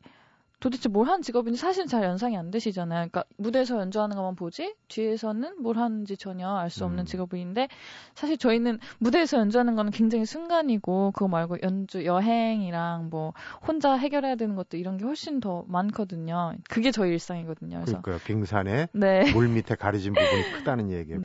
도대체 0.66 0.90
뭘 0.90 1.08
하는 1.08 1.22
직업인지 1.22 1.60
사실 1.60 1.86
잘 1.86 2.04
연상이 2.04 2.36
안 2.36 2.50
되시잖아요. 2.50 3.08
그러니까 3.10 3.24
무대에서 3.38 3.80
연주하는 3.80 4.16
것만 4.16 4.34
보지 4.34 4.74
뒤에서는 4.88 5.62
뭘 5.62 5.78
하는지 5.78 6.18
전혀 6.18 6.50
알 6.50 6.72
수 6.72 6.86
없는 6.86 7.04
음. 7.04 7.06
직업인데 7.06 7.68
사실 8.16 8.36
저희는 8.40 8.80
무대에서 8.98 9.38
연주하는 9.38 9.76
거는 9.76 9.92
굉장히 9.92 10.26
순간이고 10.26 11.12
그거 11.12 11.28
말고 11.28 11.58
연주 11.62 12.04
여행이랑 12.04 13.12
뭐 13.12 13.34
혼자 13.68 13.94
해결해야 13.94 14.38
되는 14.38 14.56
것도 14.56 14.78
이런 14.78 14.98
게 14.98 15.06
훨씬 15.06 15.40
더 15.40 15.64
많거든요. 15.68 16.56
그게 16.68 16.90
저희 16.90 17.12
일상이거든요. 17.12 17.82
그래서 17.82 18.02
그러니까요. 18.02 18.18
빙산에 18.26 18.88
네. 18.92 19.32
물 19.34 19.48
밑에 19.50 19.76
가려진 19.76 20.14
부분이 20.14 20.52
크다는 20.54 20.90
얘기예요. 20.90 21.22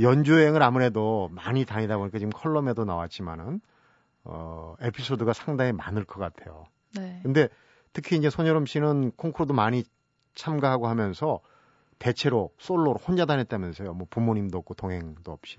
연주 0.00 0.32
여행을 0.32 0.62
아무래도 0.62 1.28
많이 1.32 1.66
다니다 1.66 1.98
보니까 1.98 2.18
지금 2.18 2.30
컬럼에도 2.32 2.86
나왔지만은 2.86 3.60
어 4.24 4.74
에피소드가 4.80 5.34
상당히 5.34 5.72
많을 5.72 6.04
것 6.06 6.18
같아요. 6.18 6.64
네. 6.96 7.20
근데 7.22 7.50
특히 7.94 8.16
이제 8.18 8.28
손여름 8.28 8.66
씨는 8.66 9.12
콩쿠르도 9.12 9.54
많이 9.54 9.84
참가하고 10.34 10.86
하면서 10.88 11.40
대체로 11.98 12.50
솔로로 12.58 12.98
혼자 12.98 13.24
다녔다면서요. 13.24 13.94
뭐 13.94 14.06
부모님도 14.10 14.58
없고 14.58 14.74
동행도 14.74 15.32
없이. 15.32 15.58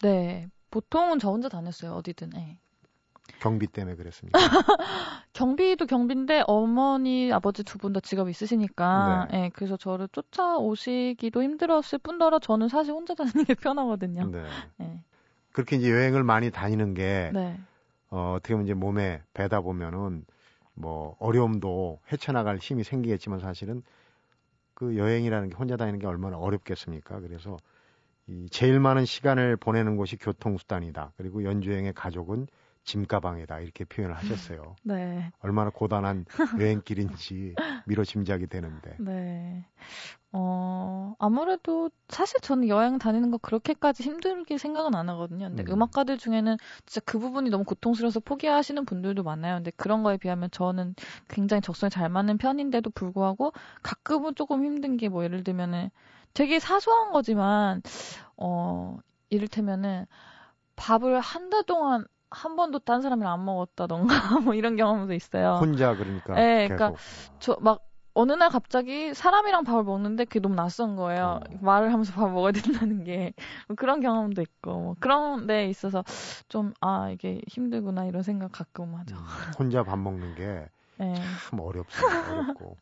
네. 0.00 0.48
보통은 0.70 1.18
저 1.18 1.28
혼자 1.30 1.48
다녔어요. 1.50 1.92
어디든. 1.92 2.30
네. 2.30 2.58
경비 3.40 3.66
때문에 3.66 3.96
그랬습니다. 3.96 4.38
경비도 5.32 5.86
경비인데 5.86 6.44
어머니 6.46 7.32
아버지 7.32 7.62
두 7.64 7.78
분 7.78 7.92
다 7.92 8.00
직업이 8.00 8.30
있으시니까 8.30 9.28
네. 9.30 9.40
네. 9.42 9.50
그래서 9.54 9.76
저를 9.76 10.08
쫓아오시기도 10.12 11.42
힘들었을 11.42 11.98
뿐더러 12.02 12.38
저는 12.38 12.68
사실 12.68 12.92
혼자 12.92 13.14
다니는 13.14 13.44
게 13.44 13.54
편하거든요. 13.54 14.26
네. 14.30 14.44
네. 14.78 15.00
그렇게 15.52 15.76
이제 15.76 15.90
여행을 15.90 16.22
많이 16.22 16.50
다니는 16.50 16.94
게 16.94 17.30
네. 17.34 17.58
어, 18.10 18.34
어떻게 18.36 18.54
보면 18.54 18.66
이제 18.66 18.74
몸에 18.74 19.22
배다 19.34 19.60
보면은 19.60 20.24
뭐 20.74 21.16
어려움도 21.18 22.00
헤쳐나갈 22.10 22.58
힘이 22.58 22.84
생기겠지만 22.84 23.40
사실은 23.40 23.82
그 24.74 24.96
여행이라는 24.96 25.50
게 25.50 25.54
혼자 25.54 25.76
다니는 25.76 25.98
게 25.98 26.06
얼마나 26.06 26.38
어렵겠습니까? 26.38 27.20
그래서 27.20 27.58
이 28.26 28.48
제일 28.50 28.80
많은 28.80 29.04
시간을 29.04 29.56
보내는 29.56 29.96
곳이 29.96 30.16
교통수단이다. 30.16 31.12
그리고 31.16 31.44
연주여행의 31.44 31.92
가족은 31.94 32.46
짐가방이다 32.84 33.60
이렇게 33.60 33.84
표현을 33.84 34.16
하셨어요. 34.16 34.76
네. 34.84 35.30
얼마나 35.40 35.70
고단한 35.70 36.24
여행길인지 36.58 37.54
미뤄 37.86 38.04
짐작이 38.04 38.46
되는데. 38.48 38.96
네. 39.00 39.66
어 40.32 41.14
아무래도 41.18 41.90
사실 42.08 42.40
저는 42.40 42.68
여행 42.68 42.98
다니는 42.98 43.30
거 43.30 43.38
그렇게까지 43.38 44.02
힘들게 44.02 44.56
생각은 44.58 44.94
안 44.94 45.08
하거든요. 45.10 45.48
근데 45.48 45.62
음. 45.70 45.82
악가들 45.82 46.16
중에는 46.18 46.56
진짜 46.86 47.00
그 47.04 47.18
부분이 47.18 47.50
너무 47.50 47.64
고통스러워서 47.64 48.20
포기하시는 48.20 48.84
분들도 48.86 49.22
많아요. 49.22 49.56
근데 49.56 49.70
그런 49.76 50.02
거에 50.02 50.16
비하면 50.16 50.50
저는 50.50 50.94
굉장히 51.28 51.60
적성에 51.60 51.90
잘 51.90 52.08
맞는 52.08 52.38
편인데도 52.38 52.90
불구하고 52.90 53.52
가끔은 53.82 54.34
조금 54.34 54.64
힘든 54.64 54.96
게 54.96 55.08
뭐 55.08 55.24
예를 55.24 55.44
들면은 55.44 55.90
되게 56.34 56.58
사소한 56.58 57.12
거지만 57.12 57.82
어 58.38 58.96
이를테면은 59.30 60.06
밥을 60.76 61.20
한 61.20 61.50
달 61.50 61.64
동안 61.64 62.06
한 62.34 62.56
번도 62.56 62.80
딴 62.80 63.02
사람이랑 63.02 63.32
안 63.32 63.44
먹었다던가 63.44 64.06
뭐 64.44 64.54
이런 64.54 64.76
경험도 64.76 65.12
있어요. 65.14 65.58
혼자 65.60 65.94
그러니까. 65.94 66.34
네, 66.34 66.68
그러니까 66.68 66.98
저 67.38 67.56
막 67.60 67.80
어느 68.14 68.32
날 68.32 68.50
갑자기 68.50 69.14
사람이랑 69.14 69.64
밥을 69.64 69.84
먹는데 69.84 70.26
그게 70.26 70.38
너무 70.40 70.54
낯선 70.54 70.96
거예요. 70.96 71.40
어. 71.42 71.56
말을 71.62 71.90
하면서 71.94 72.12
밥 72.12 72.30
먹어야 72.30 72.52
된다는 72.52 73.04
게 73.04 73.32
뭐 73.68 73.74
그런 73.74 74.00
경험도 74.00 74.42
있고 74.42 74.70
뭐 74.80 74.94
그런 75.00 75.46
데 75.46 75.66
있어서 75.68 76.04
좀 76.48 76.74
아 76.80 77.08
이게 77.10 77.40
힘들구나 77.48 78.04
이런 78.04 78.22
생각 78.22 78.52
가끔 78.52 78.94
하죠. 78.96 79.16
음, 79.16 79.22
혼자 79.58 79.82
밥 79.82 79.98
먹는 79.98 80.34
게참 80.34 80.68
네. 80.98 81.14
어렵습니다. 81.58 82.32
어렵고. 82.32 82.76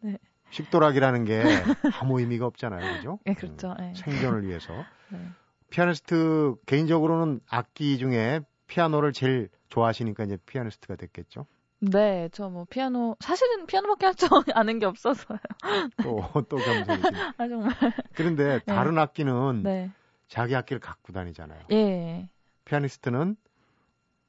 네. 0.00 0.18
식도락이라는 0.50 1.24
게 1.24 1.42
아무 2.00 2.20
의미가 2.20 2.44
없잖아요, 2.44 2.96
그죠? 2.96 3.18
네, 3.24 3.32
그렇죠. 3.34 3.68
음, 3.68 3.76
네. 3.78 3.94
생존을 3.94 4.46
위해서. 4.46 4.84
네. 5.08 5.20
피아니스트 5.70 6.56
개인적으로는 6.66 7.40
악기 7.48 7.96
중에 7.98 8.40
피아노를 8.70 9.12
제일 9.12 9.48
좋아하시니까 9.68 10.24
이제 10.24 10.36
피아니스트가 10.46 10.94
됐겠죠? 10.96 11.46
네, 11.80 12.28
저 12.30 12.48
뭐 12.50 12.66
피아노 12.68 13.16
사실은 13.20 13.66
피아노밖에 13.66 14.06
할줄 14.06 14.28
아는 14.54 14.78
게 14.78 14.86
없어서요. 14.86 15.38
또또 16.02 16.56
겸손이시. 16.58 17.08
아 17.38 17.48
정말. 17.48 17.72
그런데 18.14 18.60
네. 18.66 18.74
다른 18.74 18.94
네. 18.94 19.00
악기는 19.00 19.62
네. 19.62 19.90
자기 20.28 20.54
악기를 20.54 20.78
갖고 20.80 21.12
다니잖아요. 21.12 21.64
예. 21.72 22.28
피아니스트는 22.64 23.36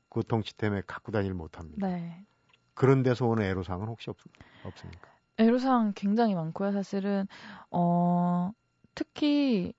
고통치 0.09 0.55
때문에 0.57 0.81
갖고 0.87 1.11
다니를 1.11 1.35
못합니다. 1.35 1.87
네. 1.87 2.25
그런 2.73 3.03
데서 3.03 3.27
오는 3.27 3.43
애로사항은 3.43 3.87
혹시 3.87 4.09
없, 4.09 4.17
없습니까? 4.63 5.09
애로사항 5.37 5.93
굉장히 5.95 6.35
많고요. 6.35 6.71
사실은 6.71 7.27
어 7.69 8.51
특히 8.95 9.73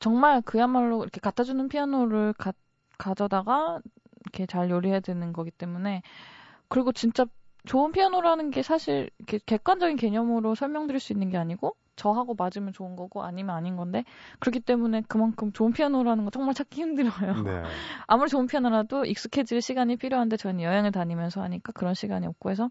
정말 0.00 0.42
그야말로 0.42 1.02
이렇게 1.02 1.20
갖다 1.20 1.44
주는 1.44 1.68
피아노를 1.68 2.32
가, 2.34 2.52
가져다가 2.98 3.80
이렇게 4.20 4.46
잘 4.46 4.70
요리해야 4.70 5.00
되는 5.00 5.32
거기 5.32 5.50
때문에 5.50 6.02
그리고 6.68 6.92
진짜 6.92 7.24
좋은 7.66 7.92
피아노라는 7.92 8.50
게 8.50 8.62
사실 8.62 9.10
이렇게 9.18 9.38
객관적인 9.44 9.96
개념으로 9.96 10.54
설명드릴 10.54 11.00
수 11.00 11.12
있는 11.12 11.30
게 11.30 11.36
아니고 11.36 11.76
저하고 11.96 12.34
맞으면 12.34 12.72
좋은 12.72 12.96
거고 12.96 13.24
아니면 13.24 13.56
아닌 13.56 13.76
건데 13.76 14.04
그렇기 14.38 14.60
때문에 14.60 15.02
그만큼 15.08 15.52
좋은 15.52 15.72
피아노라는 15.72 16.24
거 16.24 16.30
정말 16.30 16.54
찾기 16.54 16.80
힘들어요. 16.80 17.42
네. 17.42 17.62
아무리 18.06 18.30
좋은 18.30 18.46
피아노라도 18.46 19.04
익숙해질 19.04 19.60
시간이 19.60 19.96
필요한데 19.96 20.36
저는 20.36 20.62
여행을 20.62 20.92
다니면서 20.92 21.42
하니까 21.42 21.72
그런 21.72 21.94
시간이 21.94 22.26
없고 22.26 22.50
해서 22.50 22.70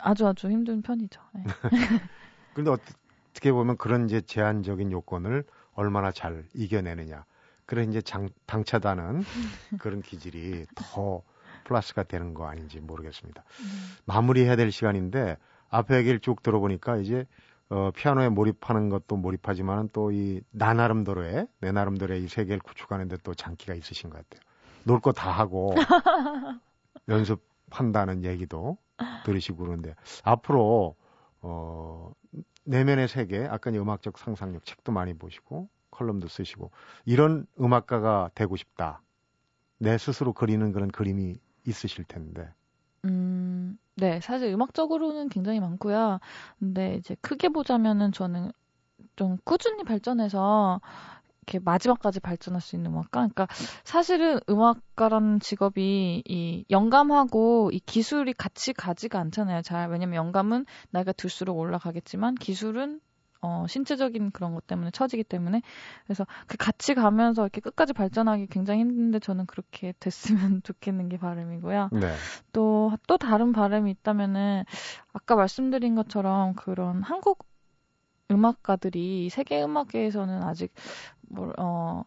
아주 0.00 0.26
아주 0.26 0.50
힘든 0.50 0.82
편이죠. 0.82 1.20
네. 1.34 1.44
그런데 2.52 2.70
어떻게 2.72 3.52
보면 3.52 3.76
그런 3.76 4.06
이제 4.06 4.20
제한적인 4.20 4.90
요건을 4.90 5.44
얼마나 5.74 6.10
잘 6.10 6.44
이겨내느냐. 6.54 7.24
그런 7.68 7.90
이제 7.90 8.00
장, 8.00 8.30
당차다는 8.46 9.22
그런 9.78 10.00
기질이 10.02 10.66
더 10.74 11.22
플러스가 11.64 12.02
되는 12.02 12.32
거 12.32 12.46
아닌지 12.46 12.80
모르겠습니다. 12.80 13.44
음. 13.60 13.66
마무리해야 14.06 14.56
될 14.56 14.72
시간인데 14.72 15.36
앞에 15.68 15.98
얘기를 15.98 16.18
쭉 16.18 16.42
들어보니까 16.42 16.96
이제 16.96 17.26
어, 17.68 17.90
피아노에 17.94 18.30
몰입하는 18.30 18.88
것도 18.88 19.16
몰입하지만은 19.18 19.90
또이 19.92 20.40
나 20.50 20.72
나름대로의 20.72 21.46
내 21.60 21.70
나름대로의 21.70 22.24
이 22.24 22.28
세계를 22.28 22.60
구축하는데 22.60 23.18
또 23.22 23.34
장기가 23.34 23.74
있으신 23.74 24.08
것 24.08 24.16
같아요. 24.16 24.40
놀 24.84 25.00
거 25.02 25.12
다 25.12 25.30
하고 25.30 25.74
연습한다는 27.08 28.24
얘기도 28.24 28.78
들으시고 29.26 29.58
그러는데 29.58 29.94
앞으로 30.24 30.96
어 31.42 32.12
내면의 32.64 33.08
세계, 33.08 33.46
아까 33.46 33.70
음악적 33.70 34.18
상상력 34.18 34.64
책도 34.64 34.92
많이 34.92 35.12
보시고 35.14 35.68
컬럼도 35.98 36.28
쓰시고 36.28 36.70
이런 37.04 37.46
음악가가 37.60 38.30
되고 38.34 38.56
싶다. 38.56 39.02
내 39.78 39.98
스스로 39.98 40.32
그리는 40.32 40.72
그런 40.72 40.88
그림이 40.90 41.36
있으실 41.66 42.04
텐데. 42.04 42.48
음, 43.04 43.78
네, 43.94 44.20
사실 44.20 44.48
음악적으로는 44.52 45.28
굉장히 45.28 45.60
많고요. 45.60 46.20
근데 46.58 46.96
이제 46.96 47.16
크게 47.20 47.48
보자면은 47.48 48.12
저는 48.12 48.52
좀 49.16 49.38
꾸준히 49.44 49.84
발전해서 49.84 50.80
이렇게 51.42 51.58
마지막까지 51.60 52.20
발전할 52.20 52.60
수 52.60 52.76
있는 52.76 52.90
음악가. 52.92 53.20
그러니까 53.20 53.46
사실은 53.84 54.38
음악가라는 54.48 55.40
직업이 55.40 56.22
이 56.26 56.64
영감하고 56.70 57.70
이 57.72 57.80
기술이 57.80 58.34
같이 58.34 58.72
가지가 58.72 59.18
않잖아요. 59.18 59.62
잘 59.62 59.90
왜냐면 59.90 60.16
영감은 60.16 60.66
나이가 60.90 61.12
들수록 61.12 61.58
올라가겠지만 61.58 62.34
기술은 62.34 63.00
어, 63.40 63.66
신체적인 63.68 64.32
그런 64.32 64.54
것 64.54 64.66
때문에 64.66 64.90
처지기 64.90 65.24
때문에 65.24 65.62
그래서 66.04 66.26
그 66.46 66.56
같이 66.56 66.94
가면서 66.94 67.42
이렇게 67.42 67.60
끝까지 67.60 67.92
발전하기 67.92 68.48
굉장히 68.48 68.80
힘든데 68.80 69.20
저는 69.20 69.46
그렇게 69.46 69.92
됐으면 70.00 70.62
좋겠는 70.64 71.08
게 71.08 71.18
바람이고요. 71.18 71.90
네. 71.92 72.14
또, 72.52 72.92
또 73.06 73.16
다른 73.16 73.52
바람이 73.52 73.90
있다면은 73.90 74.64
아까 75.12 75.36
말씀드린 75.36 75.94
것처럼 75.94 76.54
그런 76.54 77.02
한국 77.02 77.46
음악가들이 78.30 79.30
세계 79.30 79.62
음악계에서는 79.62 80.42
아직 80.42 80.72
뭘, 81.22 81.52
어, 81.58 82.04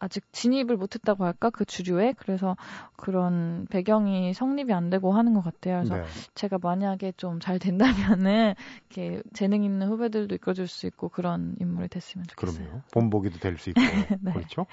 아직 0.00 0.24
진입을 0.32 0.76
못했다고 0.76 1.24
할까 1.24 1.50
그 1.50 1.64
주류에 1.64 2.14
그래서 2.18 2.56
그런 2.96 3.66
배경이 3.70 4.34
성립이 4.34 4.72
안 4.72 4.90
되고 4.90 5.12
하는 5.12 5.34
것 5.34 5.42
같아요. 5.44 5.76
그래서 5.84 5.96
네. 5.96 6.04
제가 6.34 6.58
만약에 6.60 7.12
좀 7.16 7.38
잘 7.40 7.58
된다면은 7.58 8.54
이렇게 8.90 9.22
재능 9.32 9.62
있는 9.62 9.88
후배들도 9.88 10.34
이끌어줄 10.34 10.66
수 10.66 10.86
있고 10.86 11.08
그런 11.10 11.54
인물이 11.60 11.88
됐으면 11.88 12.26
좋겠어요. 12.26 12.66
그럼요. 12.66 12.82
본보기도 12.92 13.38
될 13.38 13.56
수 13.58 13.70
있고 13.70 13.80
네. 14.20 14.32
그렇죠. 14.32 14.66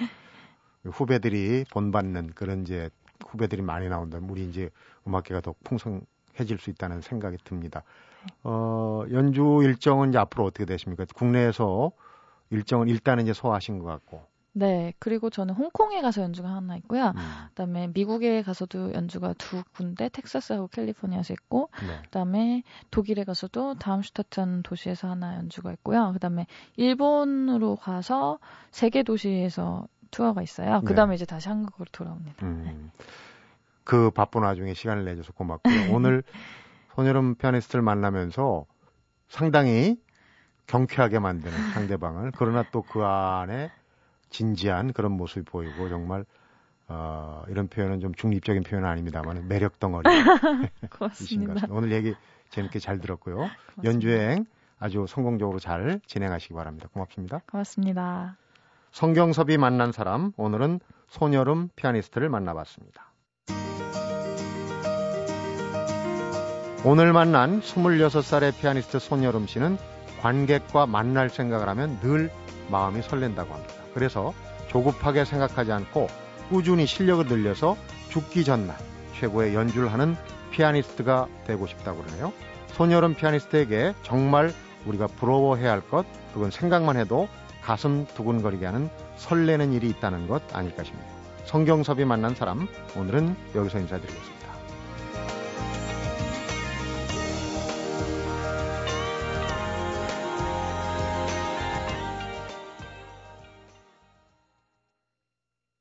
후배들이 0.84 1.66
본받는 1.72 2.32
그런 2.36 2.62
이제 2.62 2.90
후배들이 3.28 3.62
많이 3.62 3.90
나온다면 3.90 4.30
우리 4.30 4.48
이제 4.48 4.70
음악계가 5.08 5.42
더 5.42 5.54
풍성해질 5.63 6.58
수 6.60 6.70
있다는 6.70 7.02
생각이 7.02 7.38
듭니다. 7.44 7.84
네. 8.26 8.34
어, 8.44 9.04
연주 9.12 9.60
일정은 9.63 10.10
이제 10.10 10.18
앞으로 10.18 10.46
어떻게 10.46 10.66
되십니까? 10.66 11.06
국내에서 11.16 11.92
일정은 12.50 12.88
일단은 12.88 13.24
이제 13.24 13.34
소화하신 13.34 13.80
것 13.80 13.86
같고 13.86 14.24
네, 14.58 14.93
그리고 14.98 15.30
저는 15.30 15.54
홍콩에 15.54 16.02
가서 16.02 16.24
연주가 16.24 16.50
하나 16.50 16.76
있고요. 16.78 17.10
음. 17.15 17.22
그다음에 17.50 17.89
미국에 17.93 18.41
가서도 18.41 18.93
연주가 18.93 19.34
두 19.38 19.63
군데, 19.76 20.10
텍사스하고 20.10 20.67
캘리포니아에서 20.70 21.34
있고, 21.34 21.70
네. 21.88 22.02
그다음에 22.06 22.63
독일에 22.89 23.24
가서도 23.24 23.76
다음슈타트한 23.76 24.63
도시에서 24.63 25.10
하나 25.10 25.36
연주가 25.36 25.72
있고요. 25.74 26.12
그다음에 26.13 26.48
일본으로 26.76 27.76
가서 27.76 28.39
세 28.72 28.89
개 28.89 29.04
도시에서 29.04 29.88
투어가 30.10 30.41
있어요. 30.41 30.82
그다음에 30.86 31.12
네. 31.12 31.15
이제 31.15 31.26
다시 31.26 31.50
한국으로 31.50 31.86
돌아옵니다. 31.91 32.46
음. 32.46 32.63
네. 32.65 33.04
그 33.84 34.10
바쁜 34.12 34.41
와중에 34.43 34.74
시간을 34.74 35.06
내줘서 35.06 35.34
고맙고요. 35.34 35.63
오늘 35.96 36.24
손여름 36.96 37.36
피아니스트를 37.36 37.84
만나면서 37.84 38.65
상당히 39.28 39.98
경쾌하게 40.67 41.20
만드는 41.20 41.72
상대방을 41.74 42.32
그러나 42.38 42.63
또 42.72 42.82
그 42.82 43.04
안에 43.04 43.72
진지한 44.30 44.94
그런 44.94 45.12
모습이 45.13 45.46
보이고 45.46 45.90
정말 45.90 46.26
어, 46.88 47.44
이런 47.50 47.68
표현은 47.68 48.00
좀 48.00 48.13
중립적인 48.13 48.63
표현은 48.63 48.88
아닙니다만 48.88 49.48
매력 49.48 49.80
덩어리. 49.80 50.04
고맙습니다. 50.90 51.68
오늘 51.70 51.92
얘기 51.92 52.16
재밌게 52.50 52.80
잘 52.80 53.00
들었고요. 53.00 53.36
고맙습니다. 53.36 53.84
연주행 53.84 54.46
아주 54.80 55.06
성공적으로 55.08 55.60
잘 55.60 56.00
진행하시기 56.06 56.54
바랍니다. 56.54 56.88
고맙습니다. 56.94 57.42
고맙습니다. 57.50 58.38
성경섭이 58.92 59.58
만난 59.58 59.92
사람 59.92 60.32
오늘은 60.38 60.80
손여름 61.10 61.70
피아니스트를 61.76 62.30
만나봤습니다. 62.30 63.12
오늘 66.86 67.12
만난 67.12 67.60
26살의 67.60 68.58
피아니스트 68.60 69.00
손여름 69.00 69.48
씨는 69.48 69.78
관객과 70.22 70.86
만날 70.86 71.30
생각을 71.30 71.68
하면 71.70 72.00
늘 72.00 72.32
마음이 72.72 73.02
설렌다고 73.02 73.54
합니다. 73.54 73.87
그래서 73.98 74.32
조급하게 74.68 75.26
생각하지 75.26 75.72
않고 75.72 76.08
꾸준히 76.50 76.86
실력을 76.86 77.26
늘려서 77.26 77.76
죽기 78.10 78.44
전날 78.44 78.78
최고의 79.20 79.56
연주를 79.56 79.92
하는 79.92 80.16
피아니스트가 80.52 81.28
되고 81.48 81.66
싶다고 81.66 82.04
그러네요. 82.04 82.32
손여름 82.74 83.16
피아니스트에게 83.16 83.96
정말 84.04 84.54
우리가 84.86 85.08
부러워해야 85.08 85.72
할 85.72 85.82
것, 85.82 86.06
그건 86.32 86.52
생각만 86.52 86.96
해도 86.96 87.28
가슴 87.64 88.06
두근거리게 88.14 88.68
하는 88.68 88.88
설레는 89.16 89.74
일이 89.74 89.90
있다는 89.90 90.28
것 90.28 90.44
아닐까 90.56 90.84
싶네요. 90.84 91.08
성경섭이 91.46 92.06
만난 92.06 92.36
사람, 92.36 92.68
오늘은 92.96 93.36
여기서 93.56 93.80
인사드리겠습니다. 93.80 94.37